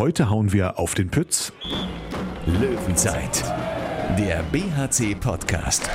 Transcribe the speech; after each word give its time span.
heute 0.00 0.30
hauen 0.30 0.50
wir 0.50 0.78
auf 0.78 0.94
den 0.94 1.10
Pütz. 1.10 1.52
Löwenzeit, 2.46 3.44
der 4.18 4.42
BHC-Podcast. 4.50 5.90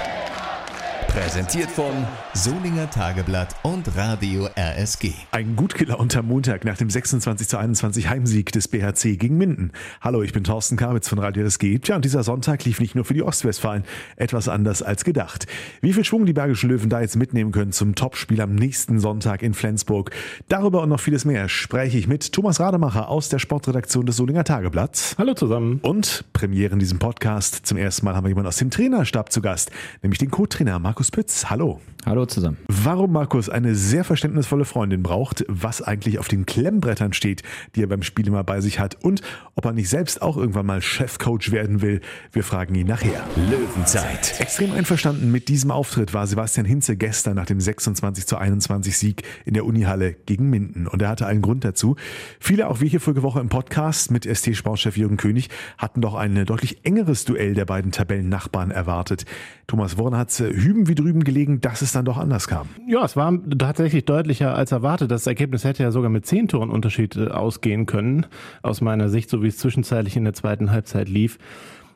Präsentiert 1.07 1.71
von 1.71 1.93
Solinger 2.33 2.89
Tageblatt 2.89 3.55
und 3.63 3.95
Radio 3.95 4.49
RSG. 4.57 5.13
Ein 5.31 5.55
gut 5.55 5.75
gelaunter 5.75 6.21
Montag 6.21 6.65
nach 6.65 6.77
dem 6.77 6.89
26 6.89 7.47
zu 7.47 7.57
21 7.57 8.09
Heimsieg 8.09 8.51
des 8.51 8.67
BHC 8.67 9.15
gegen 9.15 9.37
Minden. 9.37 9.71
Hallo, 10.01 10.23
ich 10.23 10.33
bin 10.33 10.43
Thorsten 10.43 10.75
Kabitz 10.75 11.07
von 11.07 11.19
Radio 11.19 11.45
RSG. 11.45 11.79
Tja, 11.79 11.95
und 11.95 12.05
dieser 12.05 12.23
Sonntag 12.23 12.65
lief 12.65 12.79
nicht 12.79 12.95
nur 12.95 13.05
für 13.05 13.13
die 13.13 13.23
Ostwestfalen 13.23 13.83
etwas 14.17 14.49
anders 14.49 14.83
als 14.83 15.03
gedacht. 15.03 15.47
Wie 15.81 15.93
viel 15.93 16.03
Schwung 16.03 16.25
die 16.25 16.33
Bergischen 16.33 16.69
Löwen 16.69 16.89
da 16.89 17.01
jetzt 17.01 17.15
mitnehmen 17.15 17.51
können 17.51 17.71
zum 17.71 17.95
Topspiel 17.95 18.41
am 18.41 18.55
nächsten 18.55 18.99
Sonntag 18.99 19.41
in 19.41 19.53
Flensburg. 19.53 20.11
Darüber 20.49 20.81
und 20.81 20.89
noch 20.89 20.99
vieles 20.99 21.25
mehr 21.25 21.49
spreche 21.49 21.97
ich 21.97 22.07
mit 22.07 22.33
Thomas 22.33 22.59
Rademacher 22.59 23.09
aus 23.09 23.29
der 23.29 23.39
Sportredaktion 23.39 24.05
des 24.05 24.17
Solinger 24.17 24.43
Tageblatts. 24.43 25.15
Hallo 25.17 25.33
zusammen. 25.33 25.79
Und 25.81 26.25
Premiere 26.33 26.73
in 26.73 26.79
diesem 26.79 26.99
Podcast. 26.99 27.65
Zum 27.65 27.77
ersten 27.77 28.05
Mal 28.05 28.15
haben 28.15 28.25
wir 28.25 28.29
jemanden 28.29 28.49
aus 28.49 28.57
dem 28.57 28.69
Trainerstab 28.69 29.31
zu 29.31 29.41
Gast, 29.41 29.71
nämlich 30.01 30.19
den 30.19 30.29
Co-Trainer 30.29 30.79
Markus 30.85 31.09
Pütz. 31.09 31.45
Hallo. 31.49 31.81
Hallo 32.05 32.27
zusammen. 32.27 32.57
Warum 32.67 33.13
Markus 33.13 33.49
eine 33.49 33.73
sehr 33.73 34.03
verständnisvolle 34.03 34.65
Freundin 34.65 35.01
braucht, 35.01 35.43
was 35.47 35.81
eigentlich 35.81 36.19
auf 36.19 36.27
den 36.27 36.45
Klemmbrettern 36.45 37.13
steht, 37.13 37.41
die 37.75 37.81
er 37.81 37.87
beim 37.87 38.03
Spiel 38.03 38.27
immer 38.27 38.43
bei 38.43 38.61
sich 38.61 38.79
hat 38.79 39.03
und 39.03 39.23
ob 39.55 39.65
er 39.65 39.71
nicht 39.71 39.89
selbst 39.89 40.21
auch 40.21 40.37
irgendwann 40.37 40.67
mal 40.67 40.83
Chefcoach 40.83 41.51
werden 41.51 41.81
will, 41.81 42.01
wir 42.31 42.43
fragen 42.43 42.75
ihn 42.75 42.85
nachher. 42.85 43.23
Löwenzeit. 43.49 44.39
Extrem 44.39 44.73
einverstanden 44.73 45.31
mit 45.31 45.47
diesem 45.47 45.71
Auftritt 45.71 46.13
war 46.13 46.27
Sebastian 46.27 46.67
Hinze 46.67 46.95
gestern 46.95 47.37
nach 47.37 47.47
dem 47.47 47.59
26 47.59 48.27
zu 48.27 48.37
21 48.37 48.95
Sieg 48.95 49.23
in 49.43 49.55
der 49.55 49.65
Unihalle 49.65 50.13
gegen 50.13 50.51
Minden 50.51 50.85
und 50.85 51.01
er 51.01 51.09
hatte 51.09 51.25
einen 51.25 51.41
Grund 51.41 51.65
dazu. 51.65 51.95
Viele, 52.39 52.67
auch 52.67 52.81
wir 52.81 52.87
hier 52.87 53.01
vorige 53.01 53.23
Woche 53.23 53.39
im 53.39 53.49
Podcast 53.49 54.11
mit 54.11 54.25
ST-Sportchef 54.25 54.95
Jürgen 54.95 55.17
König, 55.17 55.49
hatten 55.79 56.01
doch 56.01 56.13
ein 56.13 56.45
deutlich 56.45 56.85
engeres 56.85 57.25
Duell 57.25 57.55
der 57.55 57.65
beiden 57.65 57.91
Tabellennachbarn 57.91 58.69
erwartet. 58.69 59.25
Thomas 59.65 59.97
Woran 59.97 60.15
hat 60.15 60.29
hüben 60.37 60.87
wie 60.87 60.93
drüben 60.93 61.23
gelegen, 61.23 61.61
dass 61.61 61.81
es 61.81 61.94
dann 61.95 62.05
doch 62.05 62.17
anders 62.17 62.47
kam. 62.47 62.67
Ja, 62.87 63.03
es 63.03 63.15
war 63.15 63.33
tatsächlich 63.57 64.05
deutlicher 64.05 64.55
als 64.55 64.71
erwartet. 64.71 65.11
Das 65.11 65.27
Ergebnis 65.27 65.63
hätte 65.63 65.83
ja 65.83 65.91
sogar 65.91 66.09
mit 66.09 66.25
zehn 66.25 66.47
Toren 66.47 66.69
Unterschied 66.69 67.15
äh, 67.15 67.27
ausgehen 67.27 67.85
können, 67.85 68.25
aus 68.61 68.81
meiner 68.81 69.09
Sicht, 69.09 69.29
so 69.29 69.41
wie 69.43 69.47
es 69.47 69.57
zwischenzeitlich 69.57 70.15
in 70.15 70.23
der 70.23 70.33
zweiten 70.33 70.71
Halbzeit 70.71 71.09
lief. 71.09 71.37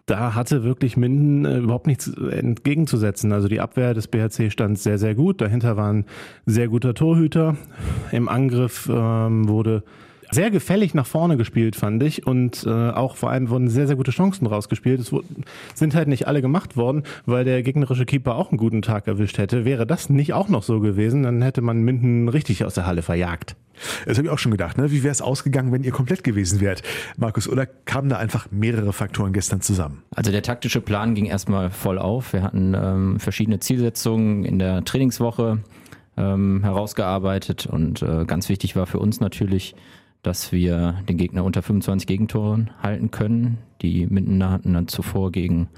Da 0.05 0.33
hatte 0.33 0.63
wirklich 0.63 0.97
Minden 0.97 1.45
äh, 1.45 1.57
überhaupt 1.57 1.85
nichts 1.85 2.07
entgegenzusetzen. 2.07 3.31
Also 3.31 3.47
die 3.47 3.59
Abwehr 3.59 3.93
des 3.93 4.07
BHC 4.07 4.49
stand 4.49 4.79
sehr, 4.79 4.97
sehr 4.97 5.13
gut. 5.13 5.39
Dahinter 5.39 5.77
war 5.77 5.93
ein 5.93 6.05
sehr 6.45 6.67
guter 6.67 6.95
Torhüter. 6.95 7.57
Im 8.11 8.27
Angriff 8.27 8.89
ähm, 8.91 9.47
wurde 9.47 9.83
sehr 10.31 10.51
gefällig 10.51 10.93
nach 10.93 11.07
vorne 11.07 11.37
gespielt, 11.37 11.75
fand 11.75 12.03
ich. 12.03 12.25
Und 12.25 12.65
äh, 12.65 12.69
auch 12.69 13.15
vor 13.15 13.31
allem 13.31 13.49
wurden 13.49 13.67
sehr, 13.67 13.87
sehr 13.87 13.95
gute 13.95 14.11
Chancen 14.11 14.45
rausgespielt. 14.45 14.99
Es 14.99 15.11
sind 15.75 15.95
halt 15.95 16.07
nicht 16.07 16.27
alle 16.27 16.41
gemacht 16.41 16.77
worden, 16.77 17.03
weil 17.25 17.45
der 17.45 17.63
gegnerische 17.63 18.05
Keeper 18.05 18.35
auch 18.35 18.49
einen 18.49 18.57
guten 18.57 18.81
Tag 18.81 19.07
erwischt 19.07 19.37
hätte. 19.37 19.65
Wäre 19.65 19.87
das 19.87 20.09
nicht 20.09 20.33
auch 20.33 20.49
noch 20.49 20.63
so 20.63 20.79
gewesen, 20.79 21.23
dann 21.23 21.41
hätte 21.41 21.61
man 21.61 21.81
Minden 21.81 22.29
richtig 22.29 22.63
aus 22.65 22.75
der 22.75 22.85
Halle 22.85 23.01
verjagt. 23.01 23.55
Das 24.05 24.17
habe 24.17 24.27
ich 24.27 24.33
auch 24.33 24.39
schon 24.39 24.51
gedacht. 24.51 24.77
Ne? 24.77 24.91
Wie 24.91 25.03
wäre 25.03 25.11
es 25.11 25.21
ausgegangen, 25.21 25.71
wenn 25.71 25.83
ihr 25.83 25.91
komplett 25.91 26.23
gewesen 26.23 26.59
wärt, 26.59 26.83
Markus? 27.17 27.47
Oder 27.47 27.65
kamen 27.65 28.09
da 28.09 28.17
einfach 28.17 28.47
mehrere 28.51 28.91
Faktoren 28.93 29.31
gestern 29.31 29.61
zusammen? 29.61 30.03
Also 30.13 30.31
der 30.31 30.43
taktische 30.43 30.81
Plan 30.81 31.15
ging 31.15 31.25
erstmal 31.25 31.69
voll 31.69 31.97
auf. 31.97 32.33
Wir 32.33 32.43
hatten 32.43 32.75
ähm, 32.75 33.19
verschiedene 33.19 33.59
Zielsetzungen 33.59 34.43
in 34.43 34.59
der 34.59 34.83
Trainingswoche 34.83 35.59
ähm, 36.17 36.61
herausgearbeitet 36.63 37.65
und 37.65 38.01
äh, 38.01 38.25
ganz 38.25 38.49
wichtig 38.49 38.75
war 38.75 38.85
für 38.85 38.99
uns 38.99 39.21
natürlich, 39.21 39.75
dass 40.21 40.51
wir 40.51 41.01
den 41.07 41.17
Gegner 41.17 41.43
unter 41.43 41.61
25 41.61 42.07
Gegentoren 42.07 42.71
halten 42.81 43.11
können. 43.11 43.57
Die 43.81 44.05
Mindener 44.07 44.51
hatten 44.51 44.73
dann 44.73 44.87
zuvor 44.87 45.31
gegen 45.31 45.69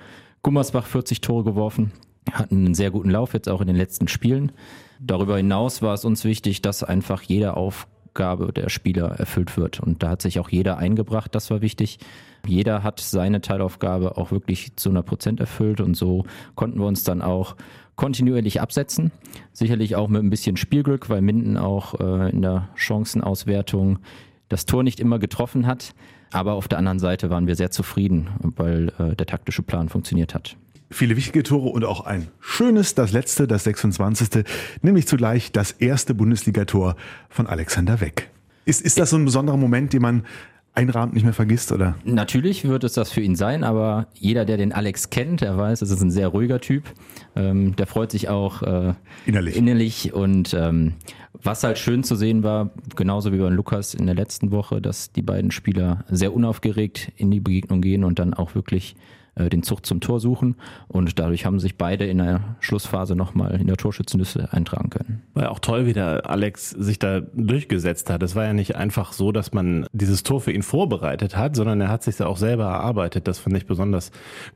Gummersbach 0.42 0.88
40 0.88 1.22
Tore 1.22 1.44
geworfen, 1.44 1.92
hatten 2.32 2.66
einen 2.66 2.74
sehr 2.74 2.92
guten 2.92 3.12
Lauf 3.12 3.34
jetzt 3.34 3.50
auch 3.50 3.62
in 3.62 3.68
den 3.68 3.76
letzten 3.76 4.08
Spielen. 4.08 4.52
Darüber 5.00 5.38
hinaus 5.38 5.82
war 5.82 5.94
es 5.94 6.06
uns 6.06 6.24
wichtig, 6.24 6.62
dass 6.62 6.84
einfach 6.84 7.22
jede 7.22 7.56
Aufgabe 7.56 8.52
der 8.52 8.70
Spieler 8.70 9.10
erfüllt 9.10 9.58
wird. 9.58 9.80
Und 9.80 10.02
da 10.02 10.10
hat 10.10 10.22
sich 10.22 10.40
auch 10.40 10.50
jeder 10.50 10.78
eingebracht, 10.78 11.36
das 11.36 11.52
war 11.52 11.62
wichtig. 11.62 12.00
Jeder 12.48 12.82
hat 12.84 13.00
seine 13.00 13.42
Teilaufgabe 13.42 14.18
auch 14.18 14.32
wirklich 14.32 14.76
zu 14.76 14.90
einer 14.90 15.04
Prozent 15.04 15.40
erfüllt 15.40 15.80
und 15.80 15.96
so 15.96 16.26
konnten 16.56 16.80
wir 16.80 16.88
uns 16.88 17.04
dann 17.04 17.22
auch 17.22 17.56
kontinuierlich 17.96 18.62
absetzen. 18.62 19.12
Sicherlich 19.54 19.96
auch 19.96 20.08
mit 20.08 20.24
ein 20.24 20.32
bisschen 20.32 20.58
Spielglück, 20.58 21.10
weil 21.10 21.22
Minden 21.22 21.58
auch 21.58 22.00
äh, 22.00 22.32
in 22.32 22.42
der 22.42 22.70
Chancenauswertung 22.74 24.00
das 24.52 24.66
Tor 24.66 24.84
nicht 24.84 25.00
immer 25.00 25.20
getroffen 25.20 25.68
hat. 25.68 25.94
Aber 26.32 26.54
auf 26.54 26.68
der 26.68 26.78
anderen 26.78 27.00
Seite 27.00 27.30
waren 27.30 27.48
wir 27.48 27.56
sehr 27.56 27.72
zufrieden, 27.72 28.30
weil 28.42 28.92
äh, 29.00 29.16
der 29.16 29.28
taktische 29.28 29.62
Plan 29.62 29.90
funktioniert 29.90 30.34
hat. 30.34 30.56
Viele 30.90 31.16
wichtige 31.16 31.44
Tore 31.44 31.70
und 31.70 31.86
auch 31.86 32.06
ein 32.06 32.28
schönes, 32.42 32.96
das 32.96 33.12
letzte, 33.14 33.48
das 33.48 33.64
26. 33.64 34.44
Nämlich 34.82 35.08
zugleich 35.08 35.52
das 35.52 35.72
erste 35.72 36.14
Bundesligator 36.14 36.96
von 37.30 37.48
Alexander 37.48 38.02
Weck. 38.02 38.30
Ist, 38.66 38.82
ist 38.82 39.00
das 39.00 39.10
so 39.10 39.18
ein 39.18 39.26
besonderer 39.26 39.58
Moment, 39.58 39.94
den 39.94 40.02
man 40.02 40.26
einrahmt 40.74 41.14
nicht 41.14 41.24
mehr 41.24 41.34
vergisst, 41.34 41.72
oder? 41.72 41.96
Natürlich 42.06 42.66
wird 42.66 42.84
es 42.84 42.94
das 42.94 43.12
für 43.12 43.22
ihn 43.22 43.36
sein, 43.36 43.64
aber 43.64 44.08
jeder, 44.14 44.46
der 44.46 44.58
den 44.58 44.72
Alex 44.72 45.10
kennt, 45.10 45.42
der 45.42 45.58
weiß, 45.58 45.82
es 45.82 45.90
ist 45.92 46.02
ein 46.02 46.12
sehr 46.12 46.30
ruhiger 46.30 46.62
Typ. 46.62 46.84
Ähm, 47.36 47.76
der 47.76 47.88
freut 47.88 48.12
sich 48.12 48.30
auch 48.30 48.62
äh, 48.62 48.94
innerlich. 49.26 49.56
innerlich 49.56 50.14
und 50.14 50.54
ähm, 50.54 50.94
was 51.44 51.64
halt 51.64 51.78
schön 51.78 52.04
zu 52.04 52.16
sehen 52.16 52.44
war, 52.44 52.72
genauso 52.96 53.34
wie 53.34 53.38
bei 53.38 53.50
Lukas 53.50 53.94
in 53.94 54.06
der 54.06 54.16
letzten 54.16 54.52
Woche, 54.52 54.82
dass 54.82 55.12
die 55.12 55.22
beiden 55.22 55.52
Spieler 55.52 56.06
sehr 56.10 56.34
unaufgeregt 56.34 57.12
in 57.18 57.32
die 57.32 57.40
Begegnung 57.40 57.82
gehen 57.82 58.04
und 58.04 58.20
dann 58.20 58.34
auch 58.34 58.56
wirklich 58.56 58.96
äh, 59.36 59.50
den 59.50 59.64
Zug 59.64 59.86
zum 59.86 60.02
Tor 60.02 60.20
suchen 60.20 60.56
und 60.88 61.18
dadurch 61.20 61.46
haben 61.46 61.60
sich 61.60 61.78
beide 61.78 62.06
in 62.06 62.18
der 62.18 62.56
Schlussphase 62.60 63.16
nochmal 63.16 63.60
in 63.60 63.68
der 63.68 63.78
Torschützenliste 63.78 64.52
eintragen 64.52 64.90
können. 64.90 65.22
War 65.34 65.44
ja 65.44 65.50
auch 65.50 65.60
toll, 65.60 65.86
wie 65.86 65.94
der 65.94 66.30
Alex 66.30 66.72
sich 66.72 67.00
da 67.00 67.22
durchgesetzt 67.22 68.10
hat. 68.10 68.24
Es 68.24 68.36
war 68.36 68.46
ja 68.46 68.54
nicht 68.54 68.76
einfach 68.76 69.14
so, 69.14 69.32
dass 69.32 69.54
man 69.54 69.86
dieses 69.94 70.24
Tor 70.24 70.42
für 70.42 70.52
ihn 70.52 70.64
vorbereitet 70.64 71.38
hat, 71.38 71.56
sondern 71.56 71.80
er 71.80 71.88
hat 71.88 72.04
sich 72.04 72.18
da 72.18 72.26
auch 72.26 72.38
selber 72.38 72.66
erarbeitet. 72.66 73.28
Das 73.28 73.40
fand 73.40 73.56
ich 73.56 73.66
besonders 73.66 74.12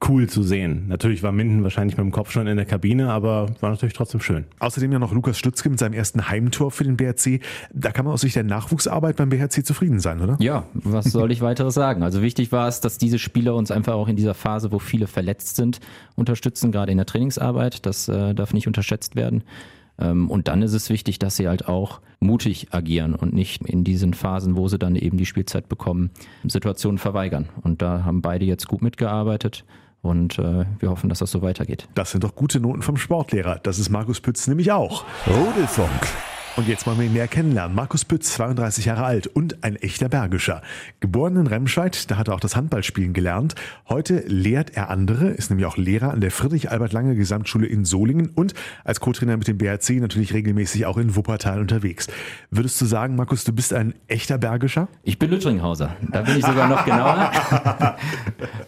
cool 0.07 0.27
zu 0.27 0.43
sehen. 0.43 0.87
Natürlich 0.87 1.23
war 1.23 1.31
Minden 1.31 1.63
wahrscheinlich 1.63 1.97
mit 1.97 2.03
dem 2.03 2.11
Kopf 2.11 2.31
schon 2.31 2.47
in 2.47 2.57
der 2.57 2.65
Kabine, 2.65 3.09
aber 3.11 3.47
war 3.61 3.69
natürlich 3.69 3.93
trotzdem 3.93 4.19
schön. 4.19 4.45
Außerdem 4.59 4.91
ja 4.91 4.99
noch 4.99 5.13
Lukas 5.13 5.37
Stutzke 5.37 5.69
mit 5.69 5.79
seinem 5.79 5.93
ersten 5.93 6.27
Heimtor 6.27 6.71
für 6.71 6.83
den 6.83 6.97
BRC. 6.97 7.39
Da 7.73 7.91
kann 7.91 8.05
man 8.05 8.13
aus 8.13 8.21
Sicht 8.21 8.35
der 8.35 8.43
Nachwuchsarbeit 8.43 9.15
beim 9.15 9.29
BRC 9.29 9.65
zufrieden 9.65 9.99
sein, 9.99 10.21
oder? 10.21 10.35
Ja, 10.39 10.65
was 10.73 11.05
soll 11.05 11.31
ich 11.31 11.41
weiteres 11.41 11.73
sagen? 11.73 12.03
Also 12.03 12.21
wichtig 12.21 12.51
war 12.51 12.67
es, 12.67 12.81
dass 12.81 12.97
diese 12.97 13.19
Spieler 13.19 13.55
uns 13.55 13.71
einfach 13.71 13.93
auch 13.93 14.07
in 14.07 14.15
dieser 14.15 14.33
Phase 14.33 14.64
Phase, 14.65 14.71
wo 14.71 14.79
viele 14.79 15.07
verletzt 15.07 15.55
sind, 15.55 15.79
unterstützen, 16.15 16.71
gerade 16.71 16.91
in 16.91 16.97
der 16.97 17.05
Trainingsarbeit. 17.05 17.85
Das 17.85 18.07
äh, 18.07 18.33
darf 18.33 18.53
nicht 18.53 18.67
unterschätzt 18.67 19.15
werden. 19.15 19.43
Ähm, 19.99 20.29
und 20.29 20.47
dann 20.47 20.61
ist 20.61 20.73
es 20.73 20.89
wichtig, 20.89 21.19
dass 21.19 21.35
sie 21.35 21.47
halt 21.47 21.67
auch 21.67 22.01
mutig 22.19 22.67
agieren 22.71 23.15
und 23.15 23.33
nicht 23.33 23.61
in 23.63 23.83
diesen 23.83 24.13
Phasen, 24.13 24.55
wo 24.55 24.67
sie 24.67 24.79
dann 24.79 24.95
eben 24.95 25.17
die 25.17 25.25
Spielzeit 25.25 25.69
bekommen, 25.69 26.11
Situationen 26.45 26.97
verweigern. 26.97 27.49
Und 27.61 27.81
da 27.81 28.03
haben 28.03 28.21
beide 28.21 28.45
jetzt 28.45 28.67
gut 28.67 28.81
mitgearbeitet. 28.81 29.63
Und 30.01 30.37
äh, 30.37 30.65
wir 30.79 30.89
hoffen, 30.89 31.09
dass 31.09 31.19
das 31.19 31.31
so 31.31 31.41
weitergeht. 31.41 31.87
Das 31.95 32.11
sind 32.11 32.23
doch 32.23 32.35
gute 32.35 32.59
Noten 32.59 32.83
vom 32.83 32.97
Sportlehrer. 32.97 33.59
Das 33.63 33.79
ist 33.79 33.89
Markus 33.89 34.21
Pütz 34.21 34.47
nämlich 34.47 34.71
auch. 34.71 35.03
Rudelfunk. 35.27 36.34
Und 36.57 36.69
jetzt 36.69 36.87
wollen 36.87 36.97
wir 36.97 37.05
ihn 37.05 37.11
näher 37.11 37.27
kennenlernen. 37.27 37.75
Markus 37.75 38.05
Pütz, 38.05 38.33
32 38.35 38.85
Jahre 38.85 39.03
alt 39.03 39.27
und 39.27 39.61
ein 39.65 39.75
echter 39.75 40.07
Bergischer. 40.07 40.61
Geboren 41.01 41.35
in 41.35 41.47
Remscheid, 41.47 42.09
da 42.09 42.15
hat 42.15 42.29
er 42.29 42.33
auch 42.33 42.39
das 42.39 42.55
Handballspielen 42.55 43.11
gelernt. 43.11 43.55
Heute 43.89 44.23
lehrt 44.25 44.77
er 44.77 44.89
andere, 44.89 45.27
ist 45.27 45.49
nämlich 45.49 45.65
auch 45.65 45.75
Lehrer 45.75 46.11
an 46.11 46.21
der 46.21 46.31
Friedrich-Albert-Lange 46.31 47.15
Gesamtschule 47.15 47.67
in 47.67 47.83
Solingen 47.83 48.29
und 48.33 48.53
als 48.85 49.01
Co-Trainer 49.01 49.35
mit 49.35 49.49
dem 49.49 49.57
BRC 49.57 49.99
natürlich 49.99 50.33
regelmäßig 50.33 50.85
auch 50.85 50.95
in 50.95 51.17
Wuppertal 51.17 51.59
unterwegs. 51.59 52.07
Würdest 52.51 52.79
du 52.79 52.85
sagen, 52.85 53.17
Markus, 53.17 53.43
du 53.43 53.51
bist 53.51 53.73
ein 53.73 53.93
echter 54.07 54.37
Bergischer? 54.37 54.87
Ich 55.03 55.19
bin 55.19 55.31
Lüttringhauser. 55.31 55.97
Da 56.09 56.21
bin 56.21 56.37
ich 56.37 56.45
sogar 56.45 56.69
noch 56.69 56.85
genauer. 56.85 57.31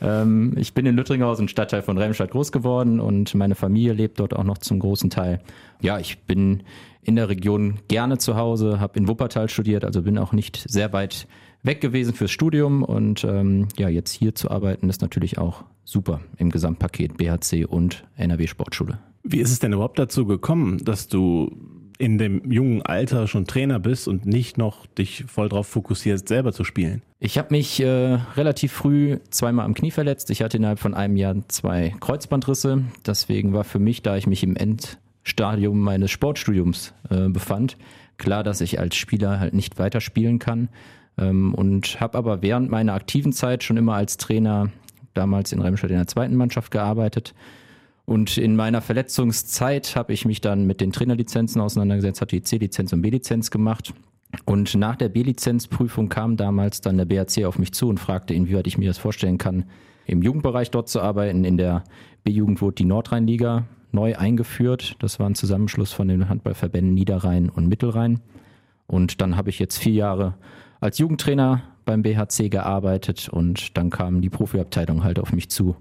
ähm, 0.01 0.55
ich 0.57 0.73
bin 0.73 0.85
in 0.85 0.97
Lüttringhausen, 0.97 1.47
Stadtteil 1.47 1.83
von 1.83 1.97
Remscheid, 1.97 2.31
groß 2.31 2.51
geworden 2.51 2.99
und 2.99 3.33
meine 3.33 3.55
Familie 3.55 3.93
lebt 3.93 4.19
dort 4.19 4.35
auch 4.35 4.43
noch 4.43 4.57
zum 4.57 4.79
großen 4.79 5.09
Teil. 5.09 5.39
Ja, 5.79 5.99
ich 5.99 6.19
bin 6.23 6.63
in 7.07 7.15
der 7.15 7.29
Region 7.29 7.79
gerne 7.87 8.17
zu 8.17 8.35
Hause, 8.35 8.79
habe 8.79 8.99
in 8.99 9.07
Wuppertal 9.07 9.49
studiert, 9.49 9.85
also 9.85 10.01
bin 10.01 10.17
auch 10.17 10.33
nicht 10.33 10.63
sehr 10.69 10.91
weit 10.91 11.27
weg 11.63 11.79
gewesen 11.79 12.13
fürs 12.13 12.31
Studium 12.31 12.83
und 12.83 13.23
ähm, 13.23 13.69
ja, 13.77 13.87
jetzt 13.87 14.11
hier 14.11 14.35
zu 14.35 14.51
arbeiten 14.51 14.89
ist 14.89 15.01
natürlich 15.01 15.37
auch 15.37 15.63
super 15.85 16.19
im 16.37 16.51
Gesamtpaket 16.51 17.17
BHC 17.17 17.65
und 17.65 18.05
NRW 18.17 18.47
Sportschule. 18.47 18.99
Wie 19.23 19.39
ist 19.39 19.51
es 19.51 19.59
denn 19.59 19.73
überhaupt 19.73 19.97
dazu 19.99 20.25
gekommen, 20.25 20.83
dass 20.83 21.07
du 21.07 21.55
in 21.97 22.17
dem 22.17 22.51
jungen 22.51 22.81
Alter 22.81 23.27
schon 23.27 23.45
Trainer 23.45 23.79
bist 23.79 24.07
und 24.07 24.25
nicht 24.25 24.57
noch 24.57 24.85
dich 24.85 25.23
voll 25.27 25.49
darauf 25.49 25.67
fokussierst, 25.67 26.27
selber 26.27 26.51
zu 26.51 26.65
spielen? 26.65 27.01
Ich 27.19 27.37
habe 27.37 27.47
mich 27.51 27.79
äh, 27.79 28.19
relativ 28.35 28.73
früh 28.73 29.17
zweimal 29.29 29.65
am 29.65 29.73
Knie 29.73 29.91
verletzt. 29.91 30.29
Ich 30.29 30.41
hatte 30.41 30.57
innerhalb 30.57 30.79
von 30.79 30.93
einem 30.93 31.15
Jahr 31.15 31.35
zwei 31.47 31.95
Kreuzbandrisse. 31.99 32.83
Deswegen 33.05 33.53
war 33.53 33.63
für 33.63 33.79
mich, 33.79 34.03
da 34.03 34.17
ich 34.17 34.27
mich 34.27 34.43
im 34.43 34.55
End 34.55 34.99
Stadium 35.27 35.79
meines 35.81 36.09
Sportstudiums 36.09 36.93
äh, 37.09 37.27
befand. 37.27 37.77
Klar, 38.17 38.43
dass 38.43 38.61
ich 38.61 38.79
als 38.79 38.95
Spieler 38.95 39.39
halt 39.39 39.53
nicht 39.53 39.77
weiterspielen 39.77 40.39
kann. 40.39 40.69
ähm, 41.17 41.53
und 41.53 41.99
habe 41.99 42.17
aber 42.17 42.41
während 42.41 42.69
meiner 42.69 42.93
aktiven 42.93 43.33
Zeit 43.33 43.63
schon 43.63 43.77
immer 43.77 43.95
als 43.95 44.17
Trainer 44.17 44.71
damals 45.13 45.51
in 45.51 45.61
Remscheid 45.61 45.91
in 45.91 45.97
der 45.97 46.07
zweiten 46.07 46.35
Mannschaft 46.35 46.71
gearbeitet. 46.71 47.33
Und 48.05 48.37
in 48.37 48.55
meiner 48.55 48.81
Verletzungszeit 48.81 49.95
habe 49.97 50.13
ich 50.13 50.23
mich 50.23 50.39
dann 50.39 50.65
mit 50.65 50.79
den 50.79 50.93
Trainerlizenzen 50.93 51.59
auseinandergesetzt, 51.59 52.21
hatte 52.21 52.37
die 52.37 52.43
C-Lizenz 52.43 52.93
und 52.93 53.01
B-Lizenz 53.01 53.51
gemacht. 53.51 53.93
Und 54.45 54.75
nach 54.75 54.95
der 54.95 55.09
B-Lizenzprüfung 55.09 56.07
kam 56.07 56.37
damals 56.37 56.79
dann 56.79 56.97
der 56.97 57.05
BAC 57.05 57.43
auf 57.43 57.59
mich 57.59 57.73
zu 57.73 57.89
und 57.89 57.99
fragte, 57.99 58.33
inwieweit 58.33 58.67
ich 58.67 58.77
mir 58.77 58.87
das 58.87 58.97
vorstellen 58.97 59.37
kann, 59.37 59.65
im 60.05 60.21
Jugendbereich 60.21 60.71
dort 60.71 60.87
zu 60.87 61.01
arbeiten. 61.01 61.43
In 61.43 61.57
der 61.57 61.83
B-Jugend 62.23 62.61
wurde 62.61 62.75
die 62.75 62.85
Nordrhein-Liga 62.85 63.65
neu 63.97 64.15
eingeführt. 64.15 64.95
Das 64.99 65.19
war 65.19 65.27
ein 65.27 65.33
Zusammenschluss 65.33 65.91
von 65.91 66.07
den 66.07 66.29
Handballverbänden 66.29 66.93
Niederrhein 66.93 67.49
und 67.49 67.67
Mittelrhein. 67.67 68.19
Und 68.85 69.21
dann 69.21 69.35
habe 69.35 69.49
ich 69.49 69.57
jetzt 69.57 69.79
vier 69.79 69.93
Jahre 69.93 70.35
als 70.79 70.99
Jugendtrainer 70.99 71.63
beim 71.83 72.03
BHC 72.03 72.49
gearbeitet 72.49 73.27
und 73.27 73.75
dann 73.75 73.89
kam 73.89 74.21
die 74.21 74.29
Profiabteilung 74.29 75.03
halt 75.03 75.17
auf 75.17 75.33
mich 75.33 75.49
zu 75.49 75.75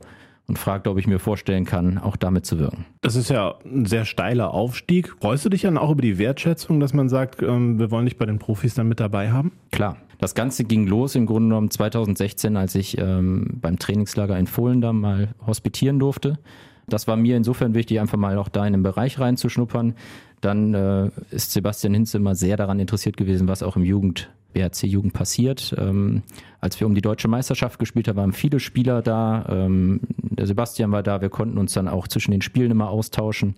und 0.48 0.58
fragte, 0.58 0.90
ob 0.90 0.98
ich 0.98 1.06
mir 1.06 1.18
vorstellen 1.18 1.66
kann, 1.66 1.98
auch 1.98 2.16
damit 2.16 2.46
zu 2.46 2.58
wirken. 2.58 2.86
Das 3.02 3.16
ist 3.16 3.28
ja 3.28 3.56
ein 3.66 3.84
sehr 3.84 4.06
steiler 4.06 4.54
Aufstieg. 4.54 5.14
Freust 5.20 5.44
du 5.44 5.50
dich 5.50 5.62
dann 5.62 5.76
auch 5.76 5.90
über 5.90 6.02
die 6.02 6.16
Wertschätzung, 6.16 6.80
dass 6.80 6.94
man 6.94 7.10
sagt, 7.10 7.42
ähm, 7.42 7.78
wir 7.78 7.90
wollen 7.90 8.06
dich 8.06 8.16
bei 8.16 8.24
den 8.24 8.38
Profis 8.38 8.74
dann 8.74 8.88
mit 8.88 8.98
dabei 8.98 9.30
haben? 9.30 9.52
Klar. 9.72 9.98
Das 10.18 10.34
Ganze 10.34 10.64
ging 10.64 10.86
los 10.86 11.14
im 11.14 11.26
Grunde 11.26 11.48
genommen 11.50 11.70
2016, 11.70 12.56
als 12.56 12.74
ich 12.74 12.96
ähm, 12.96 13.58
beim 13.60 13.78
Trainingslager 13.78 14.38
in 14.38 14.46
Fohlen 14.46 14.80
da 14.80 14.94
mal 14.94 15.34
hospitieren 15.46 15.98
durfte. 15.98 16.38
Das 16.88 17.08
war 17.08 17.16
mir 17.16 17.36
insofern 17.36 17.74
wichtig, 17.74 18.00
einfach 18.00 18.18
mal 18.18 18.38
auch 18.38 18.48
da 18.48 18.66
in 18.66 18.72
den 18.72 18.82
Bereich 18.82 19.18
reinzuschnuppern. 19.18 19.94
Dann 20.40 20.74
äh, 20.74 21.10
ist 21.30 21.52
Sebastian 21.52 21.94
Hinz 21.94 22.14
immer 22.14 22.34
sehr 22.34 22.56
daran 22.56 22.78
interessiert 22.78 23.16
gewesen, 23.16 23.48
was 23.48 23.62
auch 23.62 23.76
im 23.76 23.82
Jugend 23.82 24.30
BRC-Jugend 24.52 25.12
passiert. 25.12 25.74
Ähm, 25.78 26.22
als 26.60 26.78
wir 26.80 26.86
um 26.86 26.94
die 26.94 27.02
deutsche 27.02 27.28
Meisterschaft 27.28 27.78
gespielt 27.78 28.08
haben, 28.08 28.16
waren 28.16 28.32
viele 28.32 28.60
Spieler 28.60 29.02
da. 29.02 29.44
Ähm, 29.48 30.00
der 30.18 30.46
Sebastian 30.46 30.92
war 30.92 31.02
da. 31.02 31.20
Wir 31.20 31.28
konnten 31.28 31.58
uns 31.58 31.72
dann 31.72 31.88
auch 31.88 32.08
zwischen 32.08 32.30
den 32.30 32.42
Spielen 32.42 32.70
immer 32.70 32.88
austauschen. 32.88 33.56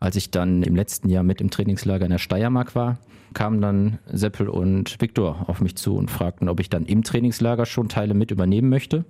Als 0.00 0.16
ich 0.16 0.30
dann 0.30 0.62
im 0.62 0.74
letzten 0.74 1.10
Jahr 1.10 1.22
mit 1.22 1.40
im 1.40 1.50
Trainingslager 1.50 2.06
in 2.06 2.10
der 2.10 2.18
Steiermark 2.18 2.74
war, 2.74 2.98
kamen 3.34 3.60
dann 3.60 3.98
Seppel 4.06 4.48
und 4.48 5.00
Viktor 5.00 5.44
auf 5.46 5.60
mich 5.60 5.76
zu 5.76 5.96
und 5.96 6.10
fragten, 6.10 6.48
ob 6.48 6.58
ich 6.58 6.70
dann 6.70 6.86
im 6.86 7.02
Trainingslager 7.04 7.66
schon 7.66 7.88
Teile 7.88 8.14
mit 8.14 8.30
übernehmen 8.30 8.70
möchte. 8.70 9.04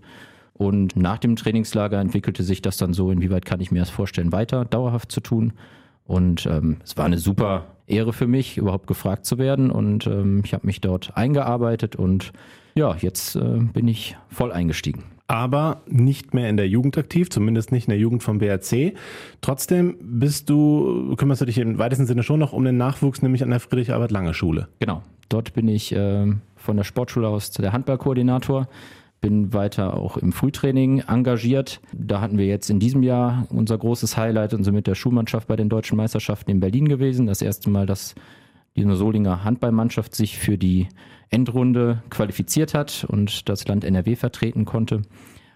Und 0.60 0.94
nach 0.94 1.16
dem 1.16 1.36
Trainingslager 1.36 1.98
entwickelte 1.98 2.42
sich 2.42 2.60
das 2.60 2.76
dann 2.76 2.92
so, 2.92 3.10
inwieweit 3.10 3.46
kann 3.46 3.62
ich 3.62 3.70
mir 3.70 3.78
das 3.78 3.88
vorstellen, 3.88 4.30
weiter 4.30 4.66
dauerhaft 4.66 5.10
zu 5.10 5.22
tun. 5.22 5.54
Und 6.04 6.44
ähm, 6.44 6.76
es 6.84 6.98
war 6.98 7.06
eine 7.06 7.16
super 7.16 7.68
Ehre 7.86 8.12
für 8.12 8.26
mich, 8.26 8.58
überhaupt 8.58 8.86
gefragt 8.86 9.24
zu 9.24 9.38
werden. 9.38 9.70
Und 9.70 10.06
ähm, 10.06 10.42
ich 10.44 10.52
habe 10.52 10.66
mich 10.66 10.82
dort 10.82 11.16
eingearbeitet 11.16 11.96
und 11.96 12.34
ja, 12.74 12.94
jetzt 13.00 13.36
äh, 13.36 13.40
bin 13.40 13.88
ich 13.88 14.18
voll 14.28 14.52
eingestiegen. 14.52 15.04
Aber 15.28 15.80
nicht 15.86 16.34
mehr 16.34 16.50
in 16.50 16.58
der 16.58 16.68
Jugend 16.68 16.98
aktiv, 16.98 17.30
zumindest 17.30 17.72
nicht 17.72 17.86
in 17.86 17.92
der 17.92 17.98
Jugend 17.98 18.22
vom 18.22 18.36
BRC. 18.36 18.92
Trotzdem 19.40 19.96
bist 19.98 20.50
du, 20.50 21.14
kümmerst 21.16 21.40
du 21.40 21.46
dich 21.46 21.56
im 21.56 21.78
weitesten 21.78 22.04
Sinne 22.04 22.22
schon 22.22 22.38
noch 22.38 22.52
um 22.52 22.64
den 22.64 22.76
Nachwuchs, 22.76 23.22
nämlich 23.22 23.42
an 23.42 23.48
der 23.48 23.60
Friedrich-Albert-Lange-Schule. 23.60 24.68
Genau. 24.78 25.02
Dort 25.30 25.54
bin 25.54 25.68
ich 25.68 25.94
äh, 25.94 26.26
von 26.56 26.76
der 26.76 26.84
Sportschule 26.84 27.28
aus 27.28 27.50
der 27.50 27.72
Handballkoordinator 27.72 28.68
bin 29.20 29.52
weiter 29.52 29.94
auch 29.94 30.16
im 30.16 30.32
Frühtraining 30.32 31.00
engagiert. 31.00 31.80
Da 31.92 32.20
hatten 32.20 32.38
wir 32.38 32.46
jetzt 32.46 32.70
in 32.70 32.80
diesem 32.80 33.02
Jahr 33.02 33.46
unser 33.50 33.76
großes 33.76 34.16
Highlight 34.16 34.54
und 34.54 34.64
sind 34.64 34.74
mit 34.74 34.86
der 34.86 34.94
Schulmannschaft 34.94 35.46
bei 35.46 35.56
den 35.56 35.68
deutschen 35.68 35.96
Meisterschaften 35.96 36.50
in 36.50 36.60
Berlin 36.60 36.88
gewesen. 36.88 37.26
Das 37.26 37.42
erste 37.42 37.70
Mal, 37.70 37.86
dass 37.86 38.14
die 38.76 38.84
Solinger 38.94 39.44
Handballmannschaft 39.44 40.14
sich 40.14 40.38
für 40.38 40.56
die 40.56 40.88
Endrunde 41.28 42.02
qualifiziert 42.10 42.74
hat 42.74 43.04
und 43.08 43.48
das 43.48 43.66
Land 43.68 43.84
NRW 43.84 44.16
vertreten 44.16 44.64
konnte. 44.64 45.02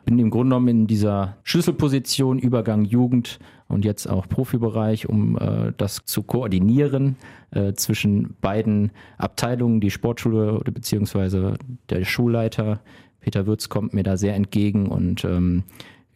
Bin 0.04 0.18
im 0.18 0.28
Grunde 0.28 0.50
genommen 0.50 0.68
in 0.68 0.86
dieser 0.86 1.38
Schlüsselposition 1.44 2.38
Übergang 2.38 2.84
Jugend 2.84 3.38
und 3.68 3.86
jetzt 3.86 4.06
auch 4.06 4.28
Profibereich, 4.28 5.08
um 5.08 5.38
äh, 5.38 5.72
das 5.78 6.04
zu 6.04 6.22
koordinieren 6.22 7.16
äh, 7.52 7.72
zwischen 7.72 8.36
beiden 8.42 8.90
Abteilungen, 9.16 9.80
die 9.80 9.90
Sportschule 9.90 10.60
beziehungsweise 10.64 11.54
der 11.88 12.04
Schulleiter 12.04 12.80
Peter 13.24 13.46
Würz 13.46 13.70
kommt 13.70 13.94
mir 13.94 14.02
da 14.02 14.18
sehr 14.18 14.34
entgegen 14.34 14.88
und 14.88 15.24
ähm, 15.24 15.62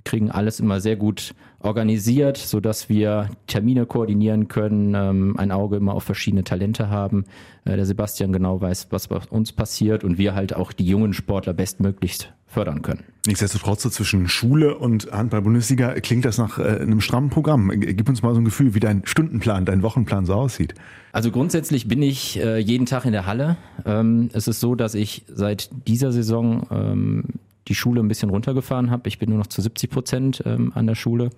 kriegen 0.04 0.30
alles 0.30 0.60
immer 0.60 0.82
sehr 0.82 0.96
gut 0.96 1.34
organisiert, 1.60 2.36
so 2.36 2.60
dass 2.60 2.90
wir 2.90 3.30
Termine 3.46 3.86
koordinieren 3.86 4.48
können, 4.48 4.94
ähm, 4.94 5.34
ein 5.38 5.50
Auge 5.50 5.76
immer 5.76 5.94
auf 5.94 6.04
verschiedene 6.04 6.44
Talente 6.44 6.90
haben. 6.90 7.24
Äh, 7.64 7.76
der 7.76 7.86
Sebastian 7.86 8.30
genau 8.30 8.60
weiß, 8.60 8.88
was 8.90 9.08
bei 9.08 9.18
uns 9.30 9.52
passiert 9.52 10.04
und 10.04 10.18
wir 10.18 10.34
halt 10.34 10.54
auch 10.54 10.72
die 10.72 10.86
jungen 10.86 11.14
Sportler 11.14 11.54
bestmöglichst 11.54 12.30
fördern 12.46 12.82
können. 12.82 13.04
Nichtsdestotrotz 13.28 13.82
so 13.82 13.90
zwischen 13.90 14.26
Schule 14.26 14.78
und 14.78 15.12
Handball-Bundesliga 15.12 15.92
klingt 16.00 16.24
das 16.24 16.38
nach 16.38 16.58
äh, 16.58 16.62
einem 16.62 17.02
strammen 17.02 17.28
Programm. 17.28 17.70
Gib 17.78 18.08
uns 18.08 18.22
mal 18.22 18.32
so 18.32 18.40
ein 18.40 18.46
Gefühl, 18.46 18.72
wie 18.72 18.80
dein 18.80 19.02
Stundenplan, 19.04 19.66
dein 19.66 19.82
Wochenplan 19.82 20.24
so 20.24 20.32
aussieht. 20.32 20.72
Also 21.12 21.30
grundsätzlich 21.30 21.88
bin 21.88 22.00
ich 22.00 22.38
äh, 22.38 22.56
jeden 22.56 22.86
Tag 22.86 23.04
in 23.04 23.12
der 23.12 23.26
Halle. 23.26 23.58
Ähm, 23.84 24.30
es 24.32 24.48
ist 24.48 24.60
so, 24.60 24.74
dass 24.74 24.94
ich 24.94 25.26
seit 25.28 25.68
dieser 25.86 26.10
Saison 26.10 26.66
ähm, 26.70 27.24
die 27.68 27.74
Schule 27.74 28.00
ein 28.00 28.08
bisschen 28.08 28.30
runtergefahren 28.30 28.90
habe. 28.90 29.08
Ich 29.08 29.18
bin 29.18 29.28
nur 29.28 29.38
noch 29.38 29.48
zu 29.48 29.60
70 29.60 29.90
Prozent 29.90 30.42
ähm, 30.46 30.72
an 30.74 30.86
der 30.86 30.94
Schule 30.94 31.28